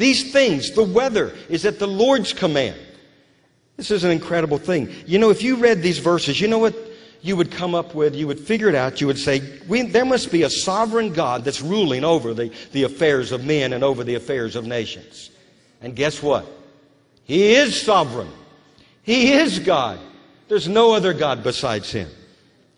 [0.00, 2.80] These things, the weather, is at the Lord's command.
[3.76, 4.90] This is an incredible thing.
[5.04, 6.74] You know, if you read these verses, you know what
[7.20, 8.14] you would come up with?
[8.14, 9.02] You would figure it out.
[9.02, 13.30] You would say, there must be a sovereign God that's ruling over the, the affairs
[13.30, 15.32] of men and over the affairs of nations.
[15.82, 16.46] And guess what?
[17.24, 18.30] He is sovereign.
[19.02, 20.00] He is God.
[20.48, 22.08] There's no other God besides Him.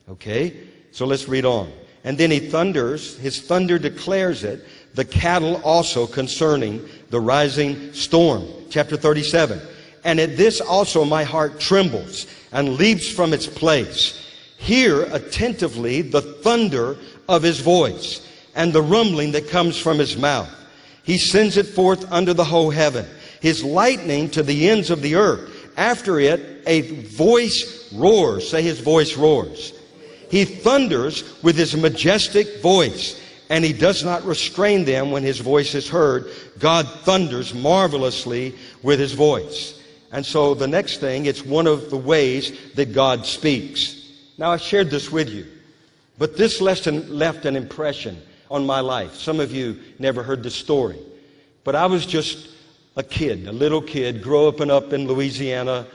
[0.08, 0.56] Okay?
[0.90, 1.72] So let's read on.
[2.04, 4.64] And then he thunders, his thunder declares it,
[4.94, 8.42] the cattle also concerning the rising storm.
[8.70, 9.60] Chapter 37.
[10.02, 14.18] And at this also my heart trembles and leaps from its place.
[14.56, 16.96] Hear attentively the thunder
[17.28, 20.48] of his voice and the rumbling that comes from his mouth.
[21.02, 23.04] He sends it forth under the whole heaven,
[23.42, 25.70] his lightning to the ends of the earth.
[25.76, 28.48] After it, a voice roars.
[28.48, 29.74] Say his voice roars.
[30.30, 33.20] He thunders with his majestic voice,
[33.52, 36.26] and he does not restrain them when his voice is heard.
[36.58, 39.78] God thunders marvelously with his voice.
[40.10, 44.10] And so the next thing, it's one of the ways that God speaks.
[44.38, 45.46] Now, I shared this with you,
[46.16, 49.16] but this lesson left an impression on my life.
[49.16, 50.98] Some of you never heard the story,
[51.62, 52.48] but I was just
[52.96, 55.86] a kid, a little kid, growing up in Louisiana.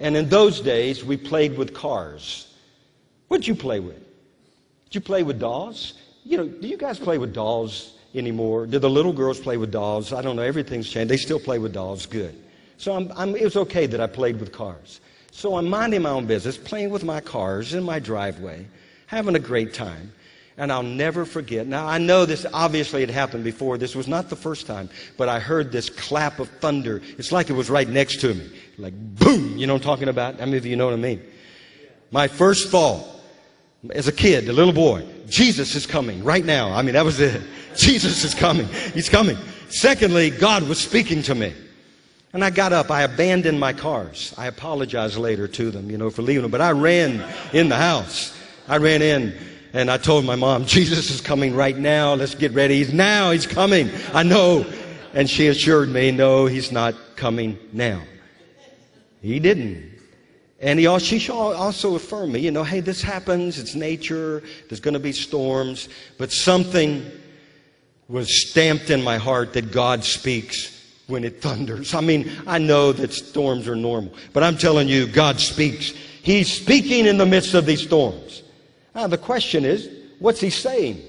[0.00, 2.52] And in those days, we played with cars.
[3.28, 4.00] What'd you play with?
[4.86, 5.94] Did you play with dolls?
[6.26, 8.66] You know, do you guys play with dolls anymore?
[8.66, 10.12] Do the little girls play with dolls?
[10.12, 10.42] I don't know.
[10.42, 11.08] Everything's changed.
[11.08, 12.04] They still play with dolls.
[12.04, 12.34] Good.
[12.78, 15.00] So I'm, I'm, it was okay that I played with cars.
[15.30, 18.66] So I'm minding my own business, playing with my cars in my driveway,
[19.06, 20.12] having a great time.
[20.56, 21.68] And I'll never forget.
[21.68, 23.78] Now, I know this obviously had happened before.
[23.78, 27.02] This was not the first time, but I heard this clap of thunder.
[27.18, 28.50] It's like it was right next to me.
[28.78, 30.40] Like boom, you know what I'm talking about?
[30.40, 31.22] How many of you know what I mean?
[32.10, 33.15] My first thought
[33.90, 36.72] as a kid, a little boy, Jesus is coming right now.
[36.72, 37.40] I mean, that was it.
[37.76, 38.68] Jesus is coming.
[38.94, 39.36] He's coming.
[39.68, 41.52] Secondly, God was speaking to me.
[42.32, 42.90] And I got up.
[42.90, 44.34] I abandoned my cars.
[44.36, 46.50] I apologized later to them, you know, for leaving them.
[46.50, 48.36] But I ran in the house.
[48.68, 49.34] I ran in
[49.72, 52.14] and I told my mom, Jesus is coming right now.
[52.14, 52.76] Let's get ready.
[52.76, 53.30] He's now.
[53.30, 53.90] He's coming.
[54.12, 54.66] I know.
[55.14, 58.02] And she assured me, no, he's not coming now.
[59.22, 59.95] He didn't.
[60.60, 64.94] And he she also affirmed me, you know, hey, this happens, it's nature, there's going
[64.94, 67.10] to be storms, but something
[68.08, 70.72] was stamped in my heart that God speaks
[71.08, 71.94] when it thunders.
[71.94, 75.92] I mean, I know that storms are normal, but I'm telling you, God speaks.
[76.22, 78.42] He's speaking in the midst of these storms.
[78.94, 79.90] Now, the question is,
[80.20, 81.02] what's he saying?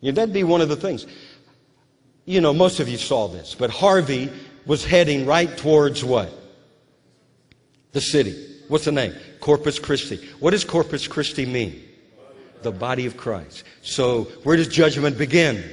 [0.00, 1.06] You know, that'd be one of the things.
[2.24, 4.30] You know, most of you saw this, but Harvey
[4.66, 6.32] was heading right towards what?
[7.92, 8.47] The city.
[8.68, 9.14] What's the name?
[9.40, 10.16] Corpus Christi.
[10.40, 11.82] What does Corpus Christi mean?
[12.62, 13.64] The body of Christ.
[13.82, 15.64] So, where does judgment begin?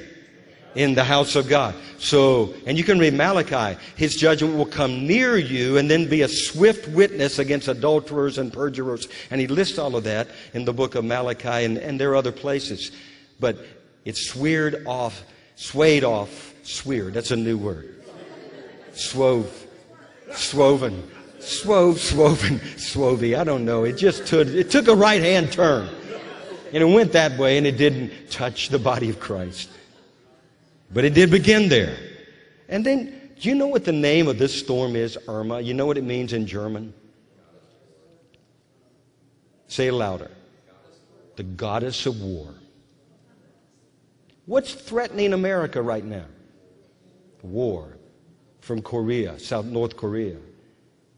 [0.75, 1.73] In the house of God.
[1.99, 3.79] So, and you can read Malachi.
[3.95, 8.51] His judgment will come near you and then be a swift witness against adulterers and
[8.51, 9.07] perjurers.
[9.31, 12.15] And he lists all of that in the book of Malachi and, and there are
[12.17, 12.91] other places.
[13.39, 13.57] But
[14.03, 15.23] it's sweared off,
[15.55, 17.13] swayed off, sweared.
[17.13, 18.03] That's a new word.
[18.93, 19.65] Swove,
[20.31, 21.03] swoven
[21.45, 23.37] Swove, swoven, swovey.
[23.37, 23.83] I don't know.
[23.83, 25.87] It just took, it took a right hand turn.
[26.73, 29.69] And it went that way and it didn't touch the body of Christ.
[30.91, 31.95] But it did begin there.
[32.67, 35.61] And then, do you know what the name of this storm is, Irma?
[35.61, 36.95] You know what it means in German?
[39.67, 40.31] Say it louder.
[41.35, 42.55] The goddess of war.
[44.47, 46.25] What's threatening America right now?
[47.43, 47.97] War
[48.61, 50.37] from Korea, South North Korea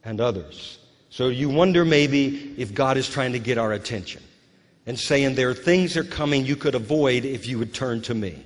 [0.07, 0.79] and others.
[1.09, 4.23] So you wonder maybe if God is trying to get our attention
[4.85, 8.01] and saying there are things that are coming you could avoid if you would turn
[8.03, 8.43] to me,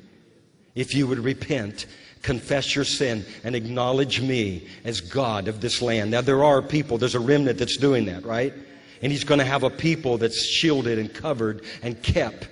[0.75, 1.85] if you would repent.
[2.21, 6.11] confess your sin and acknowledge me as God of this land.
[6.11, 8.53] Now, there are people, there's a remnant that's doing that, right?
[9.01, 12.47] And He's going to have a people that's shielded and covered and kept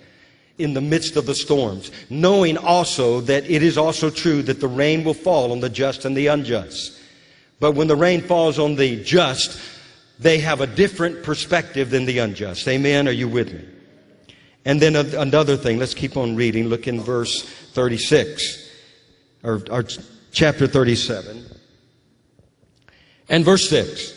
[0.58, 4.68] in the midst of the storms, knowing also that it is also true that the
[4.68, 6.99] rain will fall on the just and the unjust.
[7.60, 9.60] But when the rain falls on the just,
[10.20, 12.68] they have a different perspective than the unjust.
[12.68, 13.08] Amen?
[13.08, 13.66] Are you with me?
[14.66, 16.68] And then another thing, let's keep on reading.
[16.68, 18.70] Look in verse 36,
[19.44, 19.86] or, or
[20.32, 21.46] chapter 37.
[23.30, 24.16] And verse 6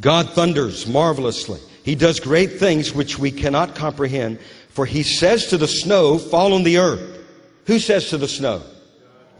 [0.00, 1.60] God thunders marvelously.
[1.82, 4.40] He does great things which we cannot comprehend.
[4.70, 7.24] For he says to the snow, fall on the earth.
[7.66, 8.62] Who says to the snow?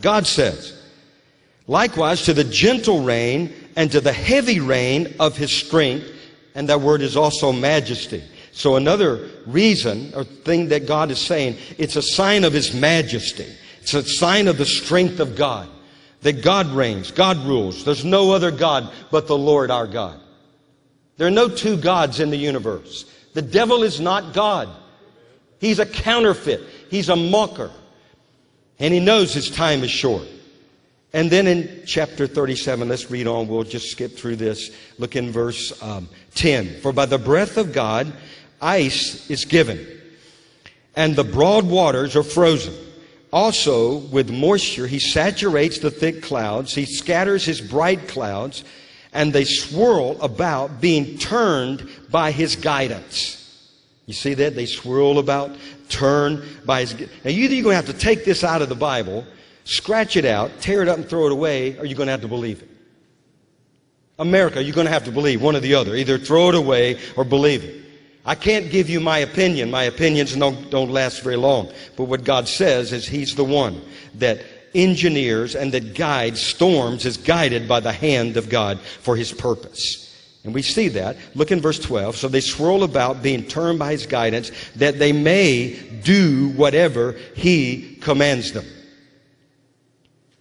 [0.01, 0.76] God says.
[1.67, 6.11] Likewise to the gentle rain and to the heavy rain of his strength.
[6.55, 8.23] And that word is also majesty.
[8.53, 13.47] So another reason or thing that God is saying, it's a sign of his majesty.
[13.83, 15.69] It's a sign of the strength of God.
[16.23, 17.85] That God reigns, God rules.
[17.85, 20.19] There's no other God but the Lord our God.
[21.19, 23.05] There are no two gods in the universe.
[23.35, 24.69] The devil is not God.
[25.61, 26.61] He's a counterfeit.
[26.91, 27.71] He's a mocker.
[28.79, 30.27] And he knows his time is short.
[31.17, 33.49] And then in chapter 37, let's read on.
[33.49, 34.71] We'll just skip through this.
[34.99, 36.83] Look in verse um, 10.
[36.83, 38.13] For by the breath of God,
[38.61, 39.87] ice is given,
[40.95, 42.75] and the broad waters are frozen.
[43.33, 46.75] Also, with moisture, he saturates the thick clouds.
[46.75, 48.63] He scatters his bright clouds,
[49.15, 53.43] and they swirl about, being turned by his guidance.
[54.05, 54.55] You see that?
[54.55, 55.57] They swirl about,
[55.89, 57.01] turn by his.
[57.01, 59.27] Now, either you're going to have to take this out of the Bible,
[59.67, 62.23] scratch it out, tear it up, and throw it away, or you're going to have
[62.23, 62.71] to believe it.
[64.19, 65.95] America, you're going to have to believe one or the other.
[65.95, 67.85] Either throw it away or believe it.
[68.25, 69.71] I can't give you my opinion.
[69.71, 71.71] My opinions don't, don't last very long.
[71.97, 73.83] But what God says is He's the one
[74.15, 74.41] that
[74.75, 80.03] engineers and that guides storms is guided by the hand of God for His purpose.
[80.47, 81.17] And we see that.
[81.35, 82.17] Look in verse 12.
[82.17, 87.97] So they swirl about, being turned by his guidance, that they may do whatever he
[88.01, 88.65] commands them.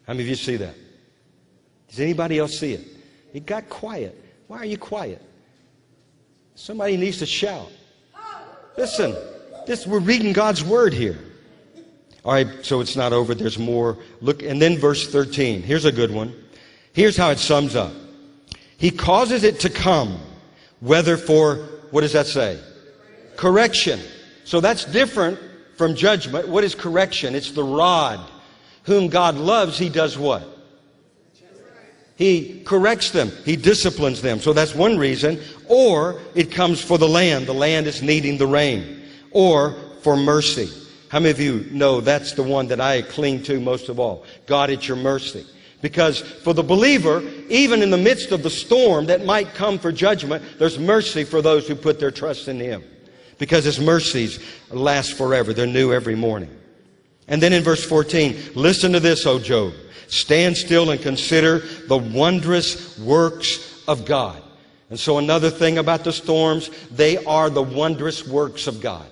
[0.08, 0.76] How many of you see that?
[1.90, 2.86] Does anybody else see it?
[3.34, 4.22] It got quiet.
[4.48, 5.22] Why are you quiet?
[6.56, 7.72] Somebody needs to shout.
[8.78, 9.16] Listen,
[9.66, 11.18] this, we're reading God's word here.
[12.24, 13.36] All right, so it's not over.
[13.36, 13.98] There's more.
[14.22, 15.62] Look, and then verse 13.
[15.62, 16.34] Here's a good one.
[16.94, 17.94] Here's how it sums up.
[18.78, 20.20] He causes it to come,
[20.80, 21.58] whether for,
[21.92, 22.60] what does that say?
[23.36, 24.00] Correction.
[24.44, 25.40] So that's different
[25.78, 26.48] from judgment.
[26.48, 27.36] What is correction?
[27.36, 28.20] It's the rod.
[28.86, 30.56] Whom God loves, He does what?
[32.16, 33.32] He corrects them.
[33.44, 34.40] He disciplines them.
[34.40, 35.42] So that's one reason.
[35.68, 37.46] Or it comes for the land.
[37.46, 39.04] The land is needing the rain.
[39.32, 40.70] Or for mercy.
[41.10, 44.24] How many of you know that's the one that I cling to most of all?
[44.46, 45.46] God, it's your mercy.
[45.82, 49.92] Because for the believer, even in the midst of the storm that might come for
[49.92, 52.84] judgment, there's mercy for those who put their trust in Him.
[53.38, 54.40] Because His mercies
[54.72, 55.54] last forever.
[55.54, 56.50] They're new every morning.
[57.28, 59.74] And then in verse 14, listen to this, O Job.
[60.08, 64.42] Stand still and consider the wondrous works of God.
[64.90, 69.08] And so another thing about the storms, they are the wondrous works of God.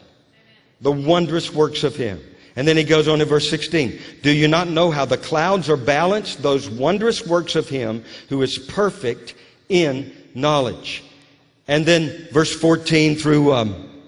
[0.82, 2.22] The wondrous works of Him.
[2.56, 4.00] And then he goes on in verse 16.
[4.22, 6.44] Do you not know how the clouds are balanced?
[6.44, 9.34] Those wondrous works of him who is perfect
[9.70, 11.04] in knowledge.
[11.68, 14.04] And then verse 14 through um,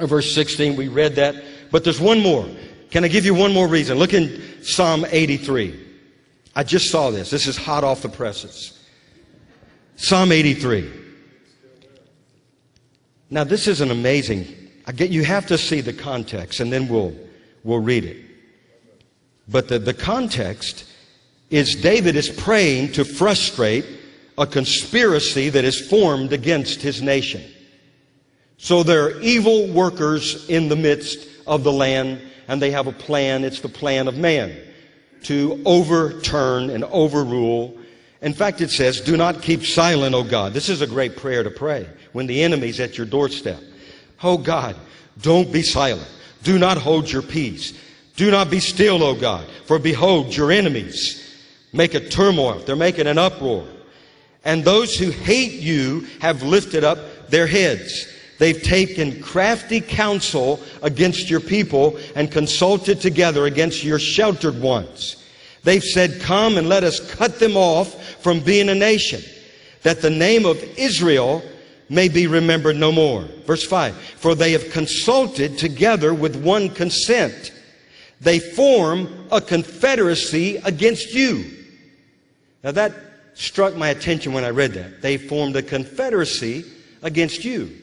[0.00, 1.36] verse 16, we read that.
[1.70, 2.48] But there's one more.
[2.90, 3.98] Can I give you one more reason?
[3.98, 5.84] Look in Psalm 83.
[6.54, 7.30] I just saw this.
[7.30, 8.84] This is hot off the presses.
[9.96, 10.90] Psalm 83.
[13.28, 14.46] Now, this is an amazing.
[14.86, 17.14] I get you have to see the context, and then we'll
[17.66, 18.24] We'll read it.
[19.48, 20.84] But the, the context
[21.50, 23.84] is David is praying to frustrate
[24.38, 27.42] a conspiracy that is formed against his nation.
[28.56, 32.92] So there are evil workers in the midst of the land, and they have a
[32.92, 33.44] plan.
[33.44, 34.56] It's the plan of man
[35.24, 37.76] to overturn and overrule.
[38.22, 40.52] In fact, it says, Do not keep silent, O God.
[40.52, 43.60] This is a great prayer to pray when the enemy's at your doorstep.
[44.22, 44.76] Oh God,
[45.20, 46.08] don't be silent.
[46.42, 47.72] Do not hold your peace.
[48.16, 51.22] Do not be still, O God, for behold, your enemies
[51.72, 52.60] make a turmoil.
[52.60, 53.66] They're making an uproar.
[54.44, 58.08] And those who hate you have lifted up their heads.
[58.38, 65.16] They've taken crafty counsel against your people and consulted together against your sheltered ones.
[65.64, 69.22] They've said, Come and let us cut them off from being a nation,
[69.82, 71.42] that the name of Israel
[71.88, 73.22] may be remembered no more.
[73.46, 77.52] Verse 5 For they have consulted together with one consent.
[78.20, 81.44] They form a confederacy against you.
[82.62, 82.92] Now that
[83.34, 85.02] struck my attention when I read that.
[85.02, 86.64] They formed a confederacy
[87.02, 87.76] against you.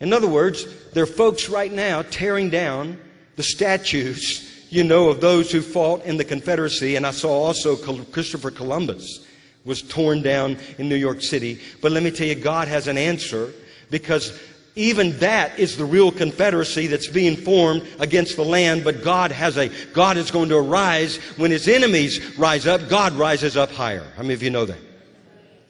[0.00, 2.98] In other words, there are folks right now tearing down
[3.36, 6.96] the statues, you know, of those who fought in the Confederacy.
[6.96, 9.24] And I saw also Christopher Columbus
[9.64, 11.60] was torn down in New York City.
[11.82, 13.52] But let me tell you, God has an answer
[13.90, 14.38] because
[14.78, 19.56] even that is the real confederacy that's being formed against the land but god has
[19.56, 24.06] a god is going to arise when his enemies rise up god rises up higher
[24.16, 24.78] how many of you know that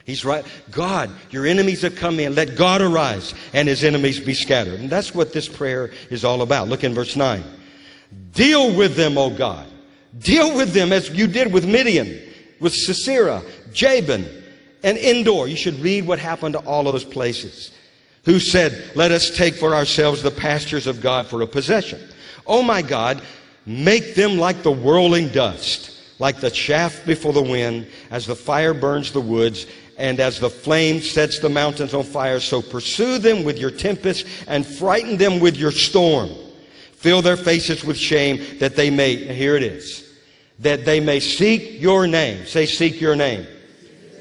[0.09, 0.43] He's right.
[0.71, 2.33] God, your enemies have come in.
[2.33, 4.79] Let God arise and his enemies be scattered.
[4.79, 6.67] And that's what this prayer is all about.
[6.67, 7.43] Look in verse 9.
[8.33, 9.67] Deal with them, O God.
[10.17, 12.19] Deal with them as you did with Midian,
[12.59, 14.27] with Sisera, Jabin,
[14.81, 15.47] and Endor.
[15.47, 17.71] You should read what happened to all of those places.
[18.25, 22.01] Who said, Let us take for ourselves the pastures of God for a possession.
[22.47, 23.21] Oh my God,
[23.67, 28.73] make them like the whirling dust, like the chaff before the wind, as the fire
[28.73, 29.67] burns the woods
[29.99, 34.25] and as the flame sets the mountains on fire, so pursue them with your tempest
[34.47, 36.29] and frighten them with your storm.
[36.93, 40.09] Fill their faces with shame that they may, here it is,
[40.59, 42.45] that they may seek your name.
[42.45, 43.45] Say, seek your name.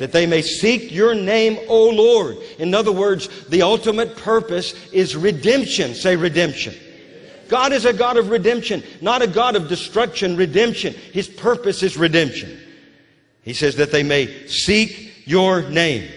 [0.00, 2.38] That they may seek your name, O Lord.
[2.58, 5.94] In other words, the ultimate purpose is redemption.
[5.94, 6.74] Say redemption.
[7.48, 10.92] God is a God of redemption, not a God of destruction, redemption.
[10.92, 12.60] His purpose is redemption.
[13.42, 16.08] He says that they may seek your name.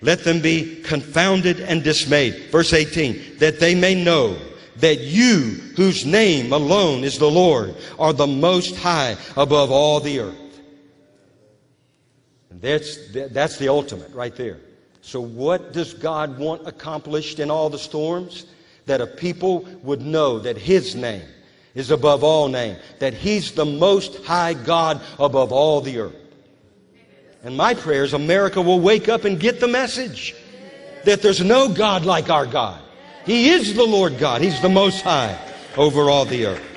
[0.00, 2.50] Let them be confounded and dismayed.
[2.50, 4.36] Verse 18, that they may know
[4.76, 10.20] that you, whose name alone is the Lord, are the most high above all the
[10.20, 10.60] earth.
[12.50, 12.98] And that's,
[13.32, 14.60] that's the ultimate right there.
[15.00, 18.46] So, what does God want accomplished in all the storms?
[18.86, 21.26] That a people would know that His name
[21.74, 26.23] is above all name, that He's the most high God above all the earth.
[27.44, 30.34] And my prayer is America will wake up and get the message
[31.04, 32.80] that there's no God like our God.
[33.26, 34.40] He is the Lord God.
[34.40, 35.38] He's the Most High
[35.76, 36.70] over all the earth.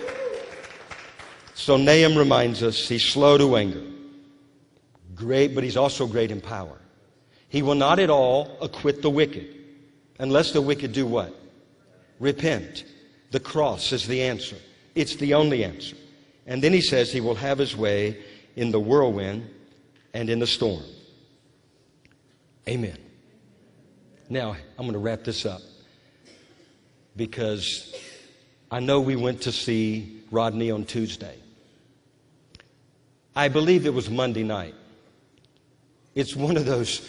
[1.55, 3.83] So Nahum reminds us he's slow to anger,
[5.15, 6.77] great, but he's also great in power.
[7.49, 9.47] He will not at all acquit the wicked
[10.19, 11.33] unless the wicked do what?
[12.19, 12.83] Repent.
[13.31, 14.57] The cross is the answer.
[14.95, 15.95] It's the only answer.
[16.45, 18.21] And then he says he will have his way
[18.55, 19.49] in the whirlwind
[20.13, 20.83] and in the storm.
[22.67, 22.97] Amen.
[24.29, 25.61] Now, I'm going to wrap this up
[27.15, 27.95] because
[28.69, 31.37] I know we went to see Rodney on Tuesday.
[33.35, 34.75] I believe it was Monday night.
[36.15, 37.07] It's one of those,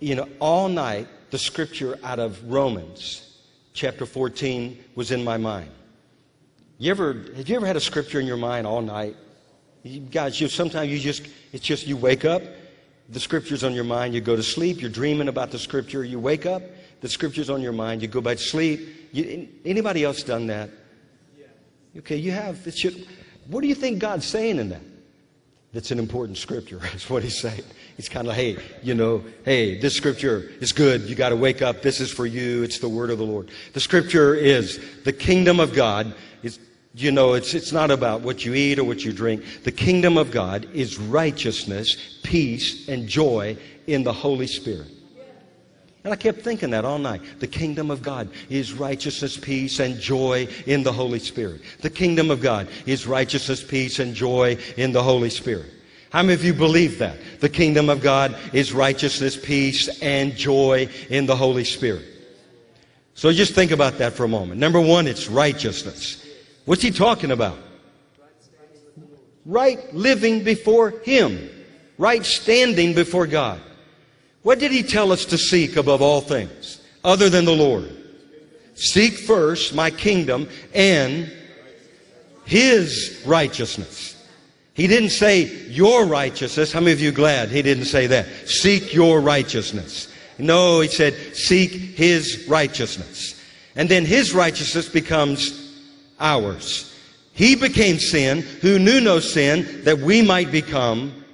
[0.00, 3.26] you know, all night the scripture out of Romans
[3.74, 5.70] chapter 14 was in my mind.
[6.78, 9.16] You ever, have you ever had a scripture in your mind all night?
[9.86, 12.42] You guys, you, sometimes you just, it's just you wake up,
[13.08, 16.18] the scripture's on your mind, you go to sleep, you're dreaming about the scripture, you
[16.18, 16.62] wake up,
[17.02, 18.80] the scripture's on your mind, you go back to sleep.
[19.12, 20.70] You, anybody else done that?
[21.98, 22.66] Okay, you have.
[22.66, 23.06] It should,
[23.46, 24.82] what do you think God's saying in that?
[25.72, 27.62] That's an important scripture, is what he's saying.
[27.96, 31.02] He's kind of, hey, you know, hey, this scripture is good.
[31.02, 31.82] You got to wake up.
[31.82, 32.64] This is for you.
[32.64, 33.50] It's the word of the Lord.
[33.72, 36.12] The scripture is the kingdom of God
[36.42, 36.58] is
[36.96, 39.44] you know, it's, it's not about what you eat or what you drink.
[39.64, 44.88] The kingdom of God is righteousness, peace, and joy in the Holy Spirit.
[46.04, 47.20] And I kept thinking that all night.
[47.40, 51.60] The kingdom of God is righteousness, peace, and joy in the Holy Spirit.
[51.80, 55.72] The kingdom of God is righteousness, peace, and joy in the Holy Spirit.
[56.10, 57.18] How many of you believe that?
[57.40, 62.04] The kingdom of God is righteousness, peace, and joy in the Holy Spirit.
[63.14, 64.60] So just think about that for a moment.
[64.60, 66.25] Number one, it's righteousness.
[66.66, 67.56] What's he talking about?
[69.46, 71.48] Right living before him.
[71.96, 73.60] Right standing before God.
[74.42, 77.90] What did he tell us to seek above all things other than the Lord?
[78.74, 81.32] Seek first my kingdom and
[82.44, 84.12] his righteousness.
[84.74, 86.72] He didn't say your righteousness.
[86.72, 88.26] How many of you glad he didn't say that?
[88.46, 90.12] Seek your righteousness.
[90.38, 93.40] No, he said seek his righteousness.
[93.74, 95.65] And then his righteousness becomes
[96.20, 96.92] ours.
[97.32, 101.24] He became sin who knew no sin that we might become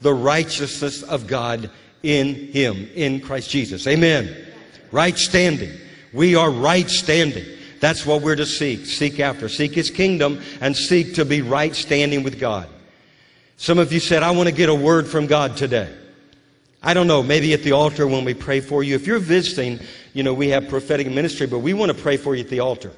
[0.00, 1.70] the righteousness of God
[2.02, 3.86] in Him, in Christ Jesus.
[3.86, 4.46] Amen.
[4.92, 5.72] Right standing.
[6.12, 7.44] We are right standing.
[7.80, 8.86] That's what we're to seek.
[8.86, 9.48] Seek after.
[9.48, 12.68] Seek His kingdom and seek to be right standing with God.
[13.56, 15.92] Some of you said, I want to get a word from God today.
[16.80, 18.94] I don't know, maybe at the altar when we pray for you.
[18.94, 19.80] If you're visiting,
[20.14, 22.60] you know, we have prophetic ministry, but we want to pray for you at the
[22.60, 22.92] altar.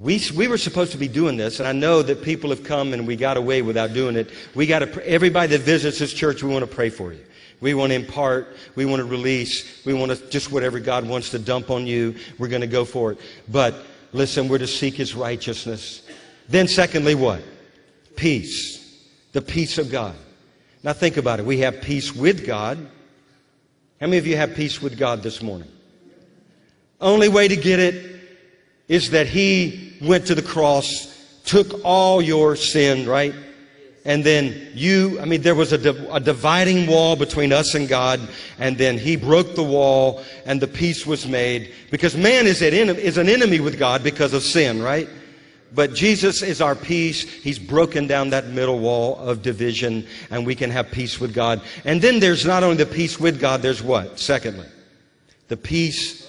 [0.00, 2.94] We, we were supposed to be doing this, and I know that people have come
[2.94, 4.30] and we got away without doing it.
[4.54, 7.20] We got to, everybody that visits this church, we want to pray for you.
[7.60, 11.28] We want to impart, we want to release, we want to just whatever God wants
[11.30, 13.20] to dump on you, we're going to go for it.
[13.46, 13.74] But
[14.12, 16.00] listen, we're to seek His righteousness.
[16.48, 17.42] Then, secondly, what?
[18.16, 18.78] Peace.
[19.32, 20.16] The peace of God.
[20.82, 21.44] Now, think about it.
[21.44, 22.78] We have peace with God.
[24.00, 25.70] How many of you have peace with God this morning?
[27.02, 28.18] Only way to get it
[28.88, 31.06] is that He went to the cross,
[31.44, 33.34] took all your sin, right?
[34.04, 38.20] And then you, I mean, there was a, a, dividing wall between us and God,
[38.58, 41.74] and then He broke the wall, and the peace was made.
[41.90, 45.08] Because man is, at, is an enemy with God because of sin, right?
[45.72, 47.22] But Jesus is our peace.
[47.22, 51.60] He's broken down that middle wall of division, and we can have peace with God.
[51.84, 54.18] And then there's not only the peace with God, there's what?
[54.18, 54.66] Secondly,
[55.48, 56.26] the peace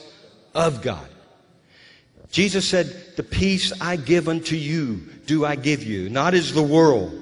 [0.54, 1.08] of God.
[2.32, 6.64] Jesus said, The peace I give unto you do I give you, not as the
[6.64, 7.14] world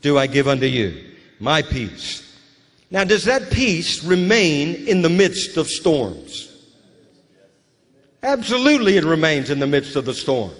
[0.00, 1.12] do I give unto you.
[1.40, 2.28] My peace.
[2.90, 6.48] Now, does that peace remain in the midst of storms?
[8.22, 10.52] Absolutely, it remains in the midst of the storm.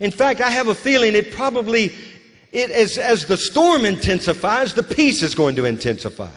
[0.00, 1.92] In fact, I have a feeling it probably,
[2.50, 6.30] it, as, as the storm intensifies, the peace is going to intensify.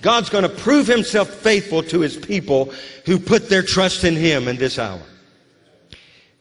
[0.00, 2.72] God's going to prove himself faithful to his people
[3.06, 5.00] who put their trust in him in this hour.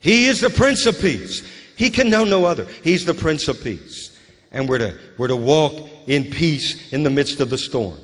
[0.02, 1.47] He is the Prince of Peace.
[1.78, 2.68] He can know no other.
[2.84, 4.18] He's the Prince of Peace.
[4.52, 7.97] And we're to, we're to walk in peace in the midst of the storm.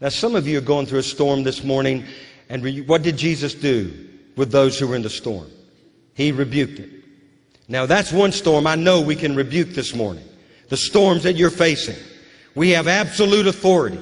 [0.00, 2.04] Now, some of you are going through a storm this morning,
[2.48, 5.50] and what did Jesus do with those who were in the storm?
[6.14, 6.90] He rebuked it.
[7.66, 10.24] Now, that's one storm I know we can rebuke this morning.
[10.68, 11.96] The storms that you're facing.
[12.54, 14.00] We have absolute authority.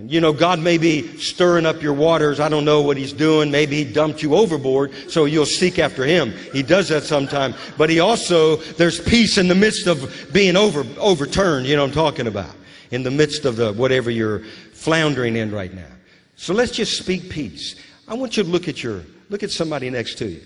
[0.00, 2.38] You know, God may be stirring up your waters.
[2.38, 3.50] I don't know what He's doing.
[3.50, 6.32] Maybe He dumped you overboard so you'll seek after Him.
[6.52, 7.52] He does that sometime.
[7.76, 11.66] But He also, there's peace in the midst of being over, overturned.
[11.66, 12.54] You know what I'm talking about.
[12.92, 15.90] In the midst of the, whatever you're floundering in right now.
[16.36, 17.74] So let's just speak peace.
[18.06, 20.42] I want you to look at your, look at somebody next to you.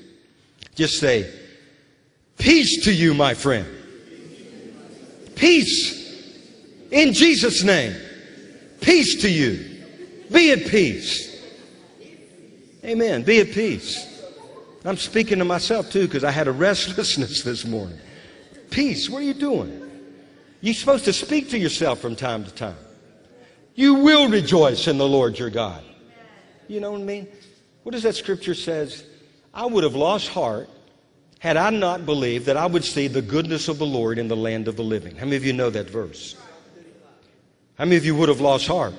[0.74, 1.30] Just say,
[2.38, 3.68] peace to you, my friend.
[5.34, 6.00] Peace.
[6.90, 7.94] In Jesus' name.
[8.83, 9.64] Peace to you.
[10.30, 11.30] Be at peace.
[12.85, 13.22] Amen.
[13.22, 14.09] Be at peace.
[14.85, 17.99] I'm speaking to myself too because I had a restlessness this morning.
[18.70, 19.09] Peace.
[19.09, 19.78] What are you doing?
[20.61, 22.76] You're supposed to speak to yourself from time to time.
[23.74, 25.83] You will rejoice in the Lord your God.
[26.68, 27.28] You know what I mean?
[27.83, 29.05] What does that scripture says?
[29.55, 30.68] I would have lost heart
[31.39, 34.37] had I not believed that I would see the goodness of the Lord in the
[34.37, 35.16] land of the living.
[35.16, 36.37] How many of you know that verse?
[37.76, 38.94] How many of you would have lost heart?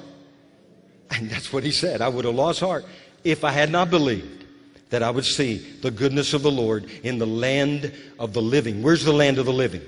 [1.12, 2.02] And that's what he said.
[2.02, 2.86] I would have lost heart
[3.24, 4.46] if I had not believed
[4.90, 8.84] that I would see the goodness of the Lord in the land of the living.
[8.84, 9.82] Where's the land of the living?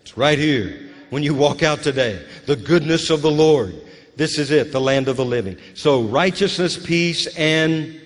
[0.00, 0.90] It's right here.
[1.10, 3.74] When you walk out today, the goodness of the Lord.
[4.16, 5.56] This is it, the land of the living.
[5.74, 8.00] So righteousness, peace, and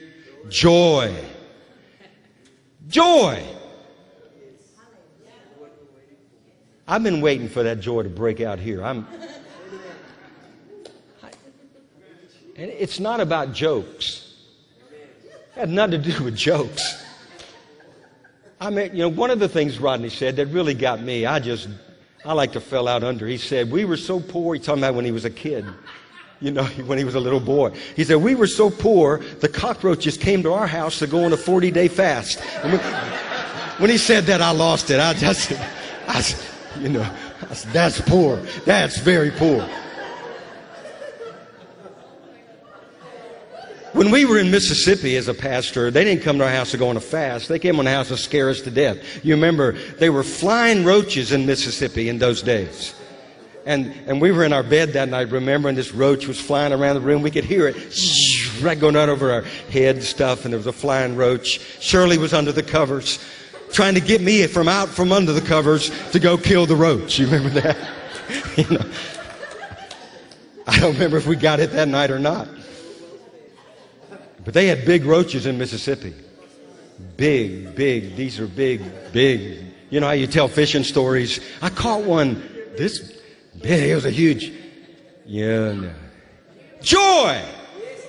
[0.48, 1.14] joy.
[2.88, 3.42] Joy.
[6.86, 8.84] I've been waiting for that joy to break out here.
[8.84, 9.06] I'm
[12.56, 14.34] And it's not about jokes.
[15.56, 17.02] It had nothing to do with jokes.
[18.60, 21.40] I mean, you know, one of the things Rodney said that really got me, I
[21.40, 21.68] just,
[22.24, 23.26] I like to fell out under.
[23.26, 24.54] He said, we were so poor.
[24.54, 25.66] He's talking about when he was a kid.
[26.40, 27.70] You know, when he was a little boy.
[27.96, 31.32] He said, we were so poor, the cockroaches came to our house to go on
[31.32, 32.40] a 40 day fast.
[32.40, 32.78] When,
[33.78, 35.00] when, he said that, I lost it.
[35.00, 35.52] I just,
[36.06, 36.22] I,
[36.78, 37.10] you know,
[37.72, 38.36] that's poor.
[38.64, 39.68] That's very poor.
[43.92, 46.78] When we were in Mississippi as a pastor, they didn't come to our house to
[46.78, 47.48] go on a fast.
[47.48, 48.98] They came on the house to scare us to death.
[49.22, 52.94] You remember, they were flying roaches in Mississippi in those days.
[53.66, 56.94] And, and we were in our bed that night, remembering this roach was flying around
[56.94, 57.20] the room.
[57.20, 57.76] We could hear it
[58.62, 61.60] right going out over our head and stuff, and there was a flying roach.
[61.80, 63.22] Shirley was under the covers,
[63.72, 67.18] trying to get me from out from under the covers to go kill the roach.
[67.18, 67.76] You remember that?
[68.56, 68.90] you know,
[70.66, 72.48] I don't remember if we got it that night or not.
[74.44, 76.14] But they had big roaches in Mississippi.
[77.16, 78.16] Big, big.
[78.16, 78.82] These are big,
[79.12, 79.64] big.
[79.90, 81.40] You know how you tell fishing stories?
[81.60, 82.42] I caught one
[82.76, 83.20] this
[83.60, 83.90] big.
[83.90, 84.52] It was a huge.
[85.26, 85.94] Yeah, no.
[86.80, 87.42] Joy!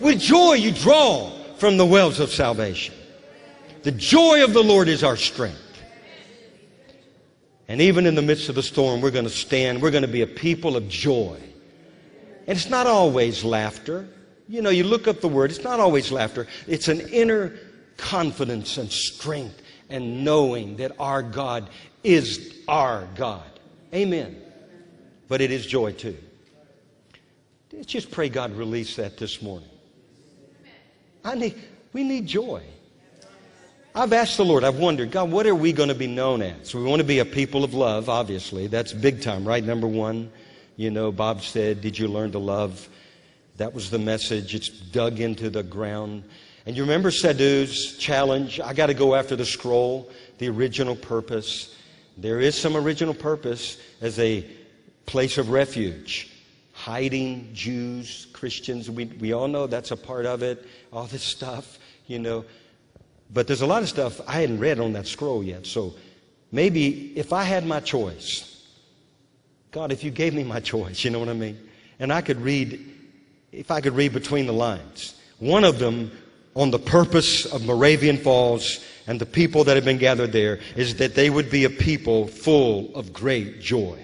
[0.01, 2.95] With joy you draw from the wells of salvation.
[3.83, 5.59] The joy of the Lord is our strength.
[7.67, 9.81] And even in the midst of the storm, we're going to stand.
[9.81, 11.37] We're going to be a people of joy.
[12.47, 14.07] And it's not always laughter.
[14.53, 17.57] You know, you look up the word, it's not always laughter, it's an inner
[17.97, 21.71] confidence and strength and knowing that our God
[22.03, 23.49] is our God.
[23.95, 24.39] Amen.
[25.27, 26.15] But it is joy too.
[27.71, 29.69] Let's just pray God release that this morning.
[31.25, 31.55] I need,
[31.91, 32.61] we need joy.
[33.95, 36.75] I've asked the Lord, I've wondered, God, what are we going to be known as?
[36.75, 38.67] We want to be a people of love, obviously.
[38.67, 39.63] That's big time, right?
[39.63, 40.31] Number one,
[40.77, 42.87] you know, Bob said, Did you learn to love?
[43.57, 44.55] That was the message.
[44.55, 46.23] It's dug into the ground.
[46.65, 48.59] And you remember Sadhu's challenge?
[48.59, 51.75] I got to go after the scroll, the original purpose.
[52.17, 54.45] There is some original purpose as a
[55.05, 56.31] place of refuge.
[56.73, 60.65] Hiding Jews, Christians, we, we all know that's a part of it.
[60.91, 62.45] All this stuff, you know.
[63.31, 65.65] But there's a lot of stuff I hadn't read on that scroll yet.
[65.65, 65.93] So
[66.51, 68.67] maybe if I had my choice,
[69.71, 71.57] God, if you gave me my choice, you know what I mean?
[71.99, 72.92] And I could read,
[73.53, 76.11] if I could read between the lines, one of them
[76.55, 80.95] on the purpose of Moravian Falls and the people that have been gathered there is
[80.95, 83.99] that they would be a people full of great joy.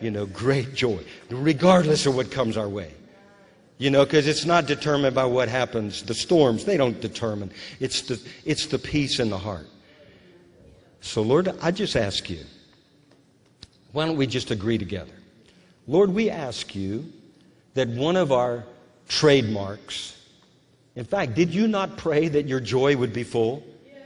[0.00, 2.94] You know, great joy, regardless of what comes our way.
[3.76, 6.02] You know, because it's not determined by what happens.
[6.02, 7.50] The storms, they don't determine.
[7.80, 9.66] It's the, it's the peace in the heart.
[11.00, 12.44] So, Lord, I just ask you,
[13.92, 15.12] why don't we just agree together?
[15.86, 17.10] Lord, we ask you
[17.74, 18.64] that one of our
[19.08, 20.16] trademarks,
[20.96, 23.62] in fact, did you not pray that your joy would be full?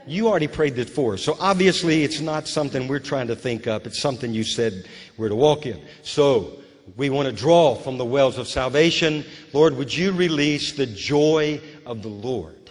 [0.07, 1.17] You already prayed that for.
[1.17, 3.87] So obviously, it's not something we're trying to think up.
[3.87, 4.87] It's something you said
[5.17, 5.81] we're to walk in.
[6.03, 6.59] So
[6.95, 9.25] we want to draw from the wells of salvation.
[9.51, 12.69] Lord, would you release the joy of the Lord,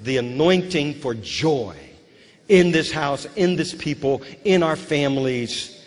[0.00, 1.76] the anointing for joy
[2.48, 5.84] in this house, in this people, in our families,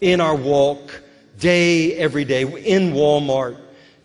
[0.00, 1.00] in our walk,
[1.40, 3.58] day, every day, in Walmart.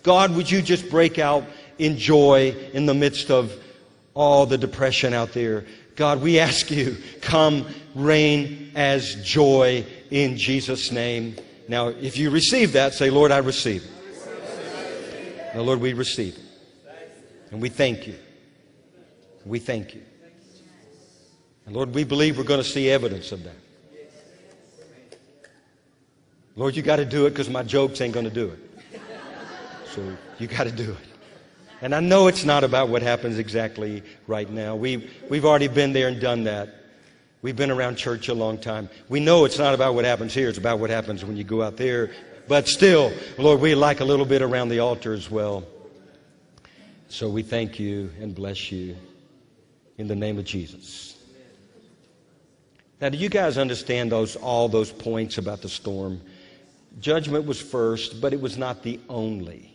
[0.03, 1.43] God, would you just break out
[1.77, 3.53] in joy in the midst of
[4.13, 5.65] all the depression out there?
[5.95, 11.35] God, we ask you, come reign as joy in Jesus' name.
[11.67, 15.55] Now, if you receive that, say, Lord, I receive it.
[15.55, 16.41] Now, Lord, we receive it.
[17.51, 18.15] And we thank you.
[19.45, 20.01] We thank you.
[21.65, 23.55] And Lord, we believe we're going to see evidence of that.
[26.55, 28.59] Lord, you got to do it because my jokes ain't going to do it.
[29.93, 30.01] So
[30.39, 31.07] you got to do it.
[31.81, 34.75] And I know it's not about what happens exactly right now.
[34.75, 36.73] We've, we've already been there and done that.
[37.41, 38.89] We've been around church a long time.
[39.09, 41.61] We know it's not about what happens here, it's about what happens when you go
[41.61, 42.11] out there.
[42.47, 45.63] But still, Lord, we like a little bit around the altar as well.
[47.07, 48.95] So we thank you and bless you
[49.97, 51.17] in the name of Jesus.
[52.99, 56.21] Now, do you guys understand those all those points about the storm?
[56.99, 59.71] Judgment was first, but it was not the only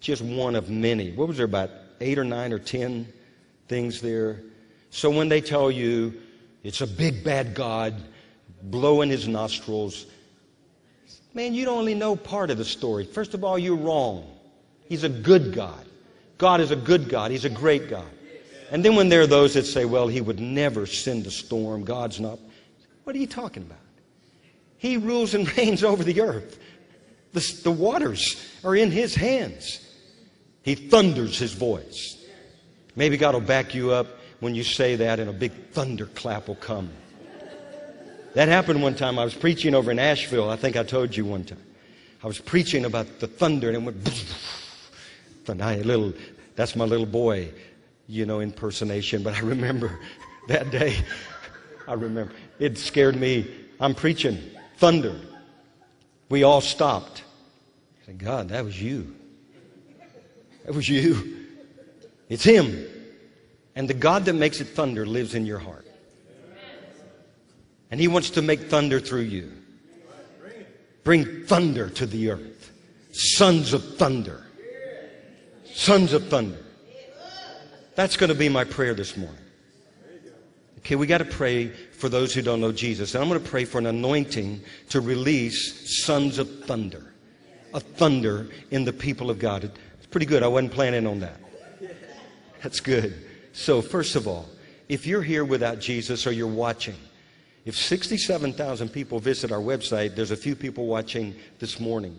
[0.00, 1.12] just one of many.
[1.12, 1.70] What was there, about
[2.00, 3.06] eight or nine or ten
[3.68, 4.40] things there?
[4.90, 6.14] So when they tell you
[6.64, 7.94] it's a big bad God
[8.62, 10.06] blowing his nostrils,
[11.34, 13.04] man, you only know part of the story.
[13.04, 14.38] First of all, you're wrong.
[14.88, 15.86] He's a good God.
[16.38, 17.30] God is a good God.
[17.30, 18.08] He's a great God.
[18.70, 21.84] And then when there are those that say, well, he would never send a storm,
[21.84, 22.38] God's not.
[23.04, 23.79] What are you talking about?
[24.80, 26.58] He rules and reigns over the earth.
[27.34, 29.86] The, the waters are in his hands.
[30.62, 32.16] He thunders his voice.
[32.96, 34.06] Maybe God will back you up
[34.40, 36.90] when you say that, and a big thunderclap will come.
[38.32, 39.18] That happened one time.
[39.18, 40.48] I was preaching over in Asheville.
[40.48, 41.62] I think I told you one time.
[42.24, 44.24] I was preaching about the thunder, and it went.
[45.46, 46.14] And I, little,
[46.56, 47.50] that's my little boy,
[48.06, 49.22] you know, impersonation.
[49.22, 49.98] But I remember
[50.48, 50.96] that day.
[51.86, 53.50] I remember it scared me.
[53.78, 54.38] I'm preaching
[54.80, 55.14] thunder.
[56.30, 57.22] We all stopped.
[58.02, 59.14] I said, God, that was you.
[60.64, 61.46] That was you.
[62.28, 62.86] It's Him.
[63.76, 65.86] And the God that makes it thunder lives in your heart.
[67.90, 69.52] And He wants to make thunder through you.
[71.04, 72.72] Bring thunder to the earth.
[73.12, 74.46] Sons of thunder.
[75.64, 76.64] Sons of thunder.
[77.96, 79.36] That's going to be my prayer this morning.
[80.80, 83.14] Okay, we got to pray for those who don't know Jesus.
[83.14, 87.12] And I'm going to pray for an anointing to release sons of thunder,
[87.74, 89.64] a thunder in the people of God.
[89.64, 90.42] It's pretty good.
[90.42, 91.36] I wasn't planning on that.
[92.62, 93.26] That's good.
[93.52, 94.48] So, first of all,
[94.88, 96.96] if you're here without Jesus or you're watching,
[97.64, 102.18] if 67,000 people visit our website, there's a few people watching this morning.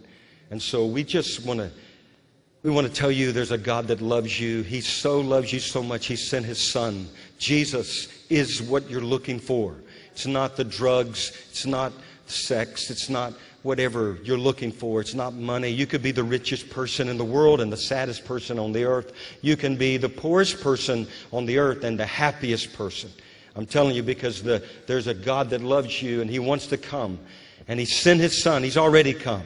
[0.52, 1.72] And so we just want to
[2.64, 4.62] we want to tell you there's a God that loves you.
[4.62, 7.08] He so loves you so much, He sent His Son.
[7.40, 9.76] Jesus is what you're looking for.
[10.12, 11.94] It's not the drugs, it's not
[12.26, 13.34] sex, it's not
[13.64, 15.02] whatever you're looking for.
[15.02, 15.70] It's not money.
[15.70, 18.86] You could be the richest person in the world and the saddest person on the
[18.86, 19.14] earth.
[19.41, 23.12] You can be the poorest person on the earth and the happiest person.
[23.56, 26.78] I'm telling you because the, there's a God that loves you and He wants to
[26.78, 27.20] come.
[27.68, 28.64] And He sent His Son.
[28.64, 29.44] He's already come.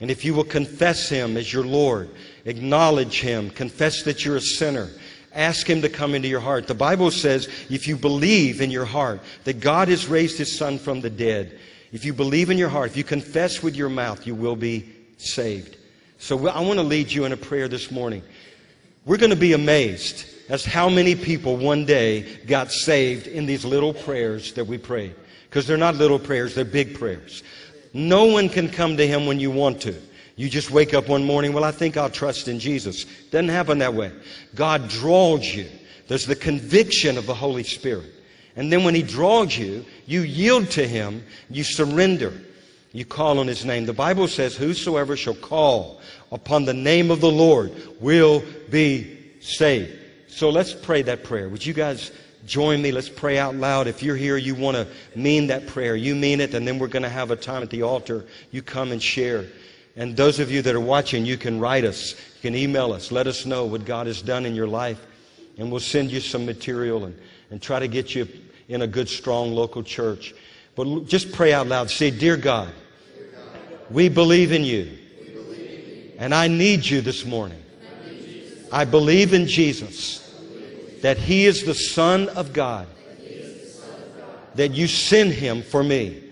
[0.00, 2.10] And if you will confess Him as your Lord,
[2.44, 4.88] acknowledge Him, confess that you're a sinner,
[5.34, 6.66] ask Him to come into your heart.
[6.66, 10.78] The Bible says if you believe in your heart that God has raised His Son
[10.78, 11.58] from the dead,
[11.92, 14.88] if you believe in your heart, if you confess with your mouth, you will be
[15.18, 15.76] saved.
[16.18, 18.22] So I want to lead you in a prayer this morning.
[19.04, 23.64] We're going to be amazed as how many people one day got saved in these
[23.64, 25.14] little prayers that we prayed.
[25.48, 27.42] Because they're not little prayers, they're big prayers.
[27.92, 29.94] No one can come to Him when you want to.
[30.36, 33.04] You just wake up one morning, well, I think I'll trust in Jesus.
[33.30, 34.12] Doesn't happen that way.
[34.54, 35.68] God draws you.
[36.08, 38.10] There's the conviction of the Holy Spirit.
[38.56, 42.32] And then when He draws you, you yield to Him, you surrender,
[42.92, 43.86] you call on His name.
[43.86, 46.00] The Bible says, Whosoever shall call
[46.30, 49.98] upon the name of the Lord will be saved.
[50.28, 51.48] So let's pray that prayer.
[51.48, 52.10] Would you guys
[52.46, 52.90] join me?
[52.90, 53.86] Let's pray out loud.
[53.86, 56.88] If you're here, you want to mean that prayer, you mean it, and then we're
[56.88, 58.24] going to have a time at the altar.
[58.50, 59.46] You come and share.
[59.96, 63.12] And those of you that are watching, you can write us, you can email us,
[63.12, 65.04] let us know what God has done in your life,
[65.58, 67.18] and we'll send you some material and,
[67.50, 68.26] and try to get you
[68.68, 70.34] in a good, strong local church.
[70.74, 71.90] But just pray out loud.
[71.90, 72.72] Say, Dear God,
[73.90, 74.96] we believe in you,
[76.18, 77.62] and I need you this morning.
[78.72, 80.20] I believe in Jesus
[81.02, 82.86] that He is the Son of God,
[84.54, 86.22] that you send Him for me.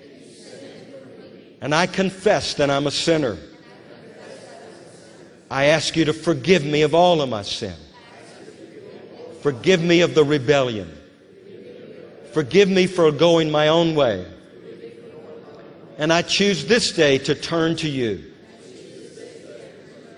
[1.61, 3.37] And I confess that I'm a sinner.
[5.51, 7.75] I ask you to forgive me of all of my sin.
[9.43, 10.97] Forgive me of the rebellion.
[12.33, 14.25] Forgive me for going my own way.
[15.99, 18.33] And I choose this day to turn to you.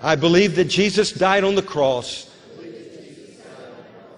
[0.03, 2.29] I believe that Jesus died on the cross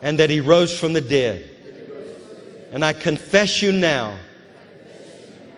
[0.01, 1.49] and that he rose from the dead.
[2.71, 4.17] And I confess you now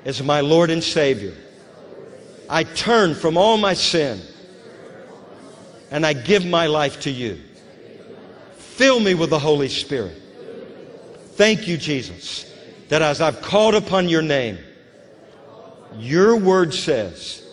[0.06, 1.34] as my Lord and Savior.
[2.50, 4.22] I turn from all my sin
[5.92, 7.40] and I give my life to you.
[8.56, 10.22] Fill me with the Holy Spirit.
[11.32, 12.54] Thank you, Jesus,
[12.90, 14.58] that as I've called upon your name,
[15.98, 17.44] your word says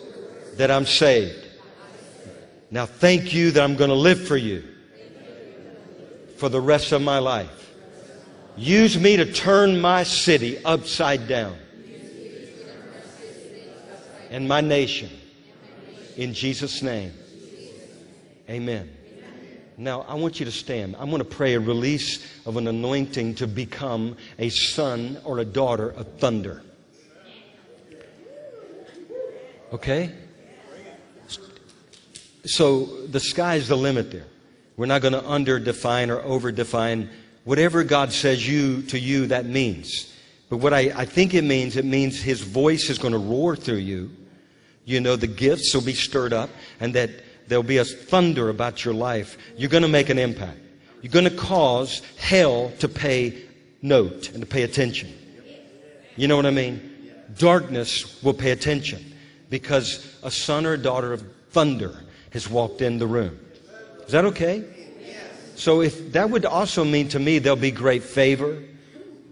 [0.57, 1.47] that I'm saved.
[2.71, 4.65] Now, thank you that I'm going to live for you
[6.37, 7.75] for the rest of my life.
[8.57, 11.57] Use me to turn my city upside down
[14.31, 15.11] and my nation.
[16.17, 17.13] In Jesus' name.
[18.49, 18.91] Amen.
[19.77, 20.95] Now, I want you to stand.
[20.99, 25.45] I'm going to pray a release of an anointing to become a son or a
[25.45, 26.63] daughter of thunder.
[29.73, 30.13] Okay?
[32.45, 34.27] So the sky's the limit there.
[34.77, 37.09] We're not going to under define or over define
[37.45, 40.15] whatever God says you to you that means.
[40.51, 43.57] But what I, I think it means, it means his voice is going to roar
[43.57, 44.11] through you.
[44.85, 47.11] You know, the gifts will be stirred up and that
[47.49, 49.37] there'll be a thunder about your life.
[49.57, 50.59] You're going to make an impact.
[51.03, 53.43] You're going to cause hell to pay
[53.83, 55.13] note and to pay attention.
[56.17, 57.13] You know what I mean?
[57.39, 59.15] Darkness will pay attention
[59.51, 61.95] because a son or a daughter of thunder
[62.31, 63.39] has walked in the room.
[64.07, 64.65] Is that okay?
[65.57, 68.63] So if that would also mean to me there'll be great favor,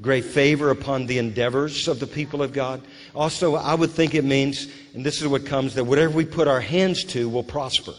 [0.01, 2.83] great favor upon the endeavors of the people of God.
[3.15, 6.49] Also, I would think it means, and this is what comes, that whatever we put
[6.49, 7.95] our hands to will prosper.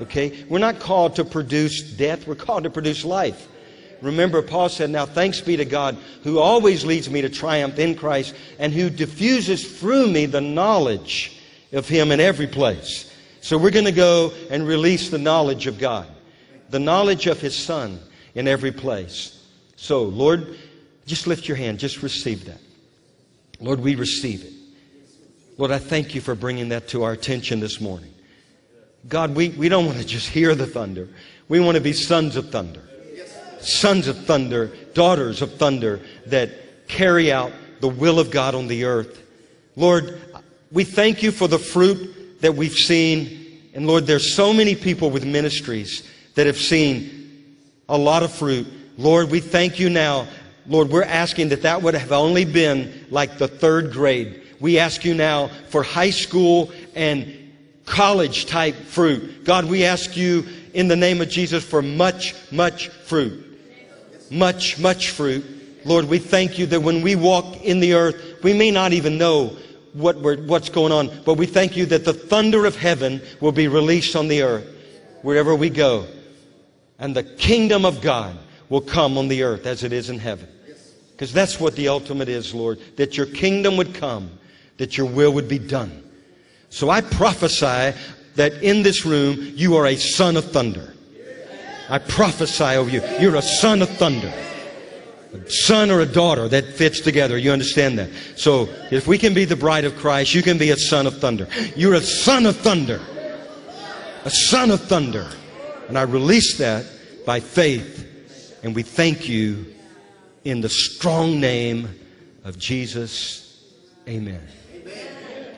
[0.00, 0.44] Okay?
[0.48, 3.48] We're not called to produce death, we're called to produce life.
[4.00, 7.94] Remember, Paul said, Now thanks be to God who always leads me to triumph in
[7.94, 11.40] Christ and who diffuses through me the knowledge
[11.72, 13.14] of Him in every place.
[13.40, 16.08] So we're going to go and release the knowledge of God,
[16.70, 18.00] the knowledge of His Son
[18.34, 19.46] in every place.
[19.76, 20.56] So, Lord,
[21.06, 22.60] just lift your hand, just receive that.
[23.62, 24.52] Lord, we receive it.
[25.56, 28.12] Lord, I thank you for bringing that to our attention this morning.
[29.08, 31.08] God, we, we don't want to just hear the thunder.
[31.48, 32.82] We want to be sons of thunder.
[33.60, 38.84] Sons of thunder, daughters of thunder that carry out the will of God on the
[38.84, 39.22] earth.
[39.76, 40.20] Lord,
[40.72, 43.60] we thank you for the fruit that we've seen.
[43.74, 47.56] And Lord, there's so many people with ministries that have seen
[47.88, 48.66] a lot of fruit.
[48.98, 50.26] Lord, we thank you now.
[50.66, 54.42] Lord, we're asking that that would have only been like the third grade.
[54.60, 57.52] We ask you now for high school and
[57.84, 59.44] college type fruit.
[59.44, 63.48] God, we ask you in the name of Jesus for much, much fruit.
[64.30, 65.44] Much, much fruit.
[65.84, 69.18] Lord, we thank you that when we walk in the earth, we may not even
[69.18, 69.56] know
[69.92, 71.22] what what's going on.
[71.24, 74.66] But we thank you that the thunder of heaven will be released on the earth
[75.22, 76.06] wherever we go.
[76.98, 78.38] And the kingdom of God
[78.72, 80.48] will come on the earth as it is in heaven.
[81.10, 84.30] Because that's what the ultimate is, Lord, that your kingdom would come,
[84.78, 86.02] that your will would be done.
[86.70, 87.94] So I prophesy
[88.36, 90.94] that in this room you are a son of thunder.
[91.90, 93.02] I prophesy over you.
[93.20, 94.32] You're a son of thunder.
[95.34, 97.36] A son or a daughter that fits together.
[97.36, 98.08] You understand that?
[98.36, 101.18] So if we can be the bride of Christ, you can be a son of
[101.18, 101.46] thunder.
[101.76, 103.02] You're a son of thunder.
[104.24, 105.28] A son of thunder.
[105.88, 106.86] And I release that
[107.26, 108.08] by faith.
[108.62, 109.74] And we thank you
[110.44, 111.88] in the strong name
[112.44, 113.62] of Jesus.
[114.08, 114.40] Amen.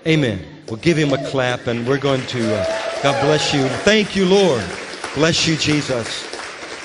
[0.07, 0.45] Amen.
[0.69, 3.67] We'll give him a clap and we're going to, uh, God bless you.
[3.69, 4.65] Thank you, Lord.
[5.15, 6.31] Bless you, Jesus.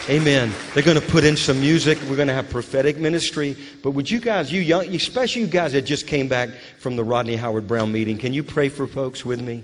[0.09, 0.51] Amen.
[0.73, 1.99] They're going to put in some music.
[2.09, 3.55] We're going to have prophetic ministry.
[3.83, 7.03] But would you guys, you young, especially you guys that just came back from the
[7.03, 9.63] Rodney Howard Browne meeting, can you pray for folks with me?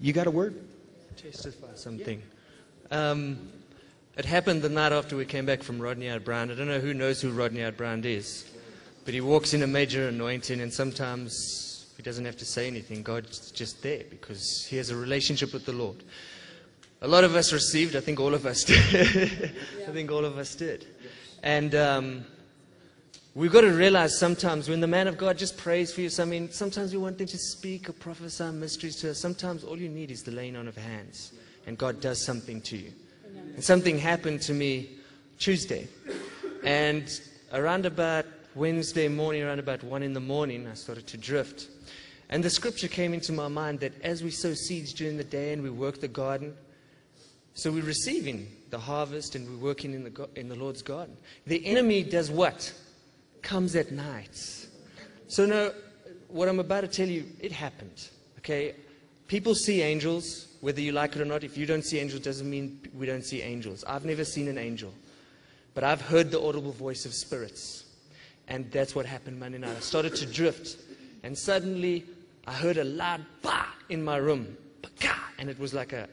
[0.00, 0.54] You got a word?
[1.16, 2.20] testify something.
[2.90, 3.51] Um,
[4.16, 6.50] it happened the night after we came back from Rodney Browne.
[6.50, 8.44] I don't know who knows who Rodney Browne is,
[9.04, 13.02] but he walks in a major anointing, and sometimes he doesn't have to say anything.
[13.02, 15.96] God's just there because he has a relationship with the Lord.
[17.00, 17.96] A lot of us received.
[17.96, 19.54] I think all of us did.
[19.88, 20.86] I think all of us did.
[21.42, 22.24] And um,
[23.34, 26.24] we've got to realize sometimes when the man of God just prays for you, I
[26.26, 29.18] mean, sometimes we want them to speak or prophesy mysteries to us.
[29.18, 31.32] Sometimes all you need is the laying on of hands,
[31.66, 32.92] and God does something to you.
[33.54, 34.90] And something happened to me
[35.38, 35.88] Tuesday.
[36.64, 37.08] And
[37.52, 41.68] around about Wednesday morning, around about 1 in the morning, I started to drift.
[42.28, 45.52] And the scripture came into my mind that as we sow seeds during the day
[45.52, 46.54] and we work the garden,
[47.54, 51.16] so we're receiving the harvest and we're working in the, in the Lord's garden.
[51.46, 52.72] The enemy does what?
[53.42, 54.66] Comes at night.
[55.28, 55.70] So now,
[56.28, 58.08] what I'm about to tell you, it happened.
[58.38, 58.74] Okay?
[59.28, 61.44] People see angels, whether you like it or not.
[61.44, 63.84] If you don't see angels, doesn't mean we don't see angels.
[63.86, 64.94] I've never seen an angel.
[65.74, 67.84] But I've heard the audible voice of spirits.
[68.48, 69.76] And that's what happened Monday night.
[69.76, 70.78] I started to drift.
[71.22, 72.04] And suddenly,
[72.46, 74.56] I heard a loud bah in my room.
[75.38, 76.08] And it was like a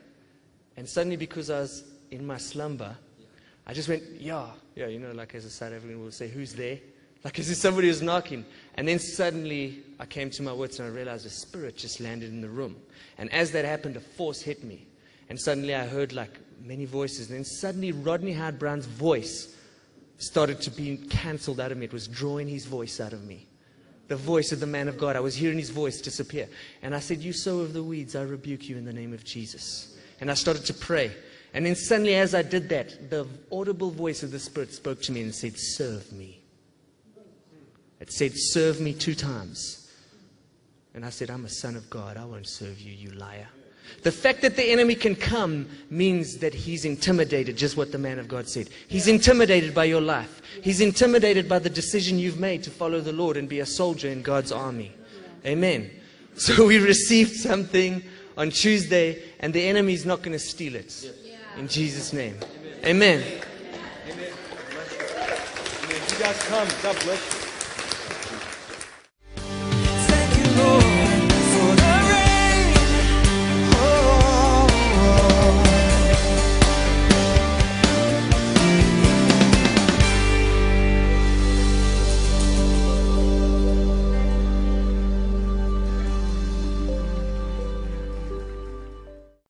[0.80, 2.96] and suddenly, because I was in my slumber,
[3.68, 4.46] I just went, yeah,
[4.76, 6.80] yeah, you know, like as a South African will say, who's there?
[7.24, 8.46] Like as if somebody was knocking.
[8.76, 12.30] And then suddenly I came to my wits and I realized a spirit just landed
[12.30, 12.78] in the room.
[13.18, 14.88] And as that happened, a force hit me.
[15.30, 17.30] And suddenly I heard like many voices.
[17.30, 19.56] And then suddenly Rodney Howard Browne's voice
[20.18, 21.86] started to be cancelled out of me.
[21.86, 23.48] It was drawing his voice out of me.
[24.08, 25.16] The voice of the man of God.
[25.16, 26.48] I was hearing his voice disappear.
[26.82, 29.24] And I said, You sow of the weeds, I rebuke you in the name of
[29.24, 29.98] Jesus.
[30.20, 31.12] And I started to pray.
[31.54, 35.12] And then suddenly, as I did that, the audible voice of the Spirit spoke to
[35.12, 36.39] me and said, Serve me.
[38.00, 39.90] It said, Serve me two times.
[40.94, 42.18] And I said, I'm a son of God.
[42.18, 43.48] I won't serve you, you liar.
[44.04, 48.20] The fact that the enemy can come means that he's intimidated, just what the man
[48.20, 48.70] of God said.
[48.88, 50.42] He's intimidated by your life.
[50.62, 54.10] He's intimidated by the decision you've made to follow the Lord and be a soldier
[54.10, 54.94] in God's army.
[55.46, 55.92] Amen.
[56.36, 58.02] So we received something
[58.38, 61.12] on Tuesday, and the enemy is not going to steal it.
[61.58, 62.38] In Jesus' name.
[62.86, 63.22] Amen.
[64.08, 64.34] Amen.
[65.90, 66.68] You guys come.
[66.82, 67.39] God bless you.